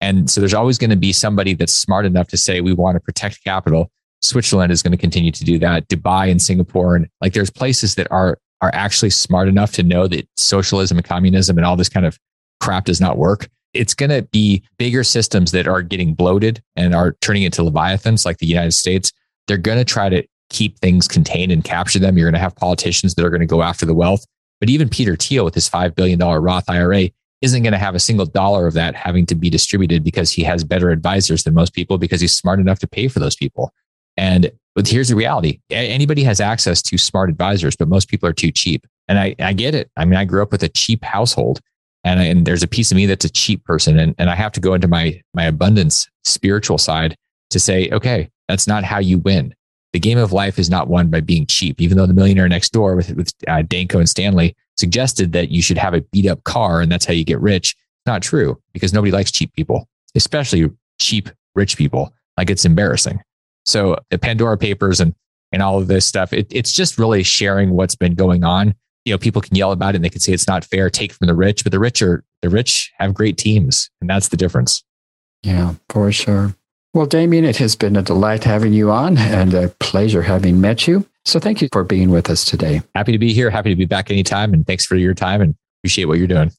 And 0.00 0.30
so 0.30 0.40
there's 0.40 0.54
always 0.54 0.78
going 0.78 0.90
to 0.90 0.96
be 0.96 1.12
somebody 1.12 1.54
that's 1.54 1.74
smart 1.74 2.06
enough 2.06 2.28
to 2.28 2.36
say 2.36 2.60
we 2.60 2.72
want 2.72 2.96
to 2.96 3.00
protect 3.00 3.42
capital. 3.42 3.90
Switzerland 4.22 4.72
is 4.72 4.82
going 4.82 4.92
to 4.92 4.98
continue 4.98 5.30
to 5.30 5.44
do 5.44 5.58
that. 5.58 5.88
Dubai 5.88 6.30
and 6.30 6.40
Singapore 6.40 6.96
and 6.96 7.08
like 7.20 7.32
there's 7.32 7.50
places 7.50 7.94
that 7.96 8.10
are 8.10 8.38
are 8.60 8.70
actually 8.74 9.10
smart 9.10 9.48
enough 9.48 9.72
to 9.72 9.82
know 9.82 10.08
that 10.08 10.28
socialism 10.36 10.98
and 10.98 11.06
communism 11.06 11.56
and 11.56 11.64
all 11.64 11.76
this 11.76 11.88
kind 11.88 12.04
of 12.04 12.18
crap 12.60 12.86
does 12.86 13.00
not 13.00 13.16
work 13.16 13.48
it's 13.74 13.94
going 13.94 14.10
to 14.10 14.22
be 14.22 14.62
bigger 14.78 15.04
systems 15.04 15.52
that 15.52 15.68
are 15.68 15.82
getting 15.82 16.14
bloated 16.14 16.62
and 16.76 16.94
are 16.94 17.12
turning 17.20 17.42
into 17.42 17.62
leviathans 17.62 18.24
like 18.24 18.38
the 18.38 18.46
United 18.46 18.72
States. 18.72 19.12
They're 19.46 19.56
going 19.56 19.78
to 19.78 19.84
try 19.84 20.08
to 20.08 20.26
keep 20.50 20.78
things 20.78 21.06
contained 21.06 21.52
and 21.52 21.62
capture 21.62 21.98
them. 21.98 22.16
You're 22.16 22.26
going 22.26 22.34
to 22.34 22.40
have 22.40 22.56
politicians 22.56 23.14
that 23.14 23.24
are 23.24 23.30
going 23.30 23.40
to 23.40 23.46
go 23.46 23.62
after 23.62 23.84
the 23.84 23.94
wealth. 23.94 24.24
But 24.60 24.70
even 24.70 24.88
Peter 24.88 25.14
Thiel 25.16 25.44
with 25.44 25.54
his 25.54 25.68
$5 25.68 25.94
billion 25.94 26.18
Roth 26.18 26.68
IRA 26.68 27.10
isn't 27.40 27.62
going 27.62 27.72
to 27.72 27.78
have 27.78 27.94
a 27.94 28.00
single 28.00 28.26
dollar 28.26 28.66
of 28.66 28.74
that 28.74 28.96
having 28.96 29.24
to 29.26 29.34
be 29.34 29.50
distributed 29.50 30.02
because 30.02 30.32
he 30.32 30.42
has 30.42 30.64
better 30.64 30.90
advisors 30.90 31.44
than 31.44 31.54
most 31.54 31.72
people 31.72 31.98
because 31.98 32.20
he's 32.20 32.36
smart 32.36 32.58
enough 32.58 32.80
to 32.80 32.88
pay 32.88 33.06
for 33.06 33.20
those 33.20 33.36
people. 33.36 33.72
And 34.18 34.50
but 34.74 34.86
here's 34.86 35.08
the 35.08 35.16
reality. 35.16 35.60
Anybody 35.70 36.22
has 36.22 36.40
access 36.40 36.82
to 36.82 36.98
smart 36.98 37.30
advisors, 37.30 37.74
but 37.74 37.88
most 37.88 38.08
people 38.08 38.28
are 38.28 38.34
too 38.34 38.52
cheap. 38.52 38.86
And 39.08 39.18
I, 39.18 39.34
I 39.40 39.52
get 39.52 39.74
it. 39.74 39.90
I 39.96 40.04
mean, 40.04 40.16
I 40.16 40.24
grew 40.24 40.42
up 40.42 40.52
with 40.52 40.62
a 40.62 40.68
cheap 40.68 41.02
household 41.02 41.60
and, 42.04 42.20
I, 42.20 42.24
and 42.24 42.46
there's 42.46 42.62
a 42.62 42.68
piece 42.68 42.90
of 42.90 42.96
me 42.96 43.06
that's 43.06 43.24
a 43.24 43.30
cheap 43.30 43.64
person 43.64 43.98
and, 43.98 44.14
and 44.18 44.30
i 44.30 44.34
have 44.34 44.52
to 44.52 44.60
go 44.60 44.74
into 44.74 44.88
my 44.88 45.20
my 45.34 45.44
abundance 45.44 46.08
spiritual 46.24 46.78
side 46.78 47.16
to 47.50 47.58
say 47.58 47.88
okay 47.90 48.30
that's 48.48 48.66
not 48.66 48.84
how 48.84 48.98
you 48.98 49.18
win 49.18 49.54
the 49.92 49.98
game 49.98 50.18
of 50.18 50.32
life 50.32 50.58
is 50.58 50.70
not 50.70 50.88
won 50.88 51.08
by 51.08 51.20
being 51.20 51.46
cheap 51.46 51.80
even 51.80 51.96
though 51.96 52.06
the 52.06 52.14
millionaire 52.14 52.48
next 52.48 52.72
door 52.72 52.94
with, 52.94 53.10
with 53.16 53.32
uh, 53.48 53.62
danko 53.62 53.98
and 53.98 54.08
stanley 54.08 54.54
suggested 54.76 55.32
that 55.32 55.50
you 55.50 55.60
should 55.60 55.78
have 55.78 55.94
a 55.94 56.00
beat 56.12 56.26
up 56.26 56.42
car 56.44 56.80
and 56.80 56.90
that's 56.90 57.04
how 57.04 57.12
you 57.12 57.24
get 57.24 57.40
rich 57.40 57.74
not 58.06 58.22
true 58.22 58.56
because 58.72 58.92
nobody 58.92 59.10
likes 59.10 59.32
cheap 59.32 59.52
people 59.54 59.88
especially 60.14 60.70
cheap 61.00 61.28
rich 61.54 61.76
people 61.76 62.12
like 62.38 62.50
it's 62.50 62.64
embarrassing. 62.64 63.20
So 63.68 63.98
the 64.10 64.18
Pandora 64.18 64.56
Papers 64.56 64.98
and 64.98 65.14
and 65.52 65.62
all 65.62 65.78
of 65.78 65.86
this 65.86 66.04
stuff, 66.04 66.32
it, 66.32 66.46
it's 66.50 66.72
just 66.72 66.98
really 66.98 67.22
sharing 67.22 67.70
what's 67.70 67.94
been 67.94 68.14
going 68.14 68.44
on. 68.44 68.74
You 69.04 69.14
know, 69.14 69.18
people 69.18 69.40
can 69.40 69.56
yell 69.56 69.72
about 69.72 69.94
it 69.94 69.96
and 69.96 70.04
they 70.04 70.10
can 70.10 70.20
say 70.20 70.32
it's 70.32 70.46
not 70.46 70.64
fair, 70.64 70.90
take 70.90 71.12
from 71.12 71.26
the 71.26 71.34
rich, 71.34 71.64
but 71.64 71.72
the 71.72 71.78
rich 71.78 72.02
are 72.02 72.22
the 72.42 72.50
rich 72.50 72.92
have 72.98 73.14
great 73.14 73.38
teams, 73.38 73.90
and 74.00 74.10
that's 74.10 74.28
the 74.28 74.36
difference. 74.36 74.84
Yeah, 75.42 75.74
for 75.88 76.10
sure. 76.12 76.54
Well, 76.94 77.06
Damion, 77.06 77.44
it 77.44 77.58
has 77.58 77.76
been 77.76 77.96
a 77.96 78.02
delight 78.02 78.44
having 78.44 78.72
you 78.72 78.90
on 78.90 79.18
and 79.18 79.54
a 79.54 79.68
pleasure 79.80 80.22
having 80.22 80.60
met 80.60 80.88
you. 80.88 81.06
So 81.24 81.38
thank 81.38 81.60
you 81.60 81.68
for 81.72 81.84
being 81.84 82.10
with 82.10 82.30
us 82.30 82.44
today. 82.44 82.82
Happy 82.94 83.12
to 83.12 83.18
be 83.18 83.32
here. 83.32 83.50
Happy 83.50 83.70
to 83.70 83.76
be 83.76 83.84
back 83.84 84.10
anytime. 84.10 84.54
And 84.54 84.66
thanks 84.66 84.84
for 84.84 84.96
your 84.96 85.14
time 85.14 85.42
and 85.42 85.54
appreciate 85.80 86.06
what 86.06 86.18
you're 86.18 86.26
doing. 86.26 86.50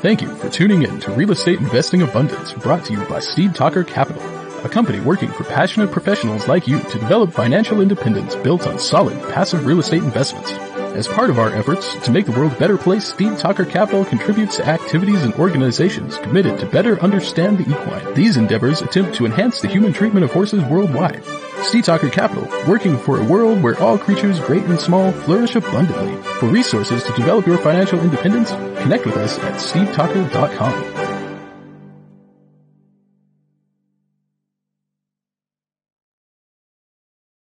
Thank 0.00 0.22
you 0.22 0.32
for 0.36 0.48
tuning 0.48 0.82
in 0.82 1.00
to 1.00 1.10
Real 1.10 1.32
Estate 1.32 1.58
Investing 1.58 2.02
Abundance 2.02 2.52
brought 2.52 2.84
to 2.84 2.92
you 2.92 3.04
by 3.06 3.18
Steed 3.18 3.56
Talker 3.56 3.82
Capital, 3.82 4.22
a 4.64 4.68
company 4.68 5.00
working 5.00 5.28
for 5.28 5.42
passionate 5.42 5.90
professionals 5.90 6.46
like 6.46 6.68
you 6.68 6.78
to 6.78 6.98
develop 7.00 7.32
financial 7.32 7.80
independence 7.80 8.36
built 8.36 8.64
on 8.64 8.78
solid 8.78 9.20
passive 9.32 9.66
real 9.66 9.80
estate 9.80 10.04
investments. 10.04 10.52
As 10.52 11.08
part 11.08 11.30
of 11.30 11.40
our 11.40 11.50
efforts 11.50 11.96
to 12.04 12.12
make 12.12 12.26
the 12.26 12.32
world 12.32 12.52
a 12.52 12.58
better 12.60 12.78
place, 12.78 13.08
Steed 13.08 13.38
Talker 13.38 13.64
Capital 13.64 14.04
contributes 14.04 14.58
to 14.58 14.66
activities 14.68 15.24
and 15.24 15.34
organizations 15.34 16.16
committed 16.18 16.60
to 16.60 16.66
better 16.66 17.00
understand 17.00 17.58
the 17.58 17.68
equine. 17.68 18.14
These 18.14 18.36
endeavors 18.36 18.80
attempt 18.82 19.16
to 19.16 19.26
enhance 19.26 19.60
the 19.60 19.68
human 19.68 19.92
treatment 19.92 20.22
of 20.22 20.32
horses 20.32 20.62
worldwide. 20.62 21.24
Steed 21.62 21.82
Talker 21.82 22.08
Capital, 22.08 22.48
working 22.68 22.96
for 22.96 23.20
a 23.20 23.24
world 23.24 23.64
where 23.64 23.78
all 23.80 23.98
creatures, 23.98 24.38
great 24.38 24.62
and 24.62 24.78
small, 24.78 25.10
flourish 25.10 25.56
abundantly. 25.56 26.14
For 26.34 26.46
resources 26.46 27.02
to 27.02 27.12
develop 27.14 27.48
your 27.48 27.58
financial 27.58 27.98
independence, 27.98 28.52
connect 28.82 29.06
with 29.06 29.16
us 29.16 29.38
at 29.38 29.54
steedtalker.com. 29.54 30.97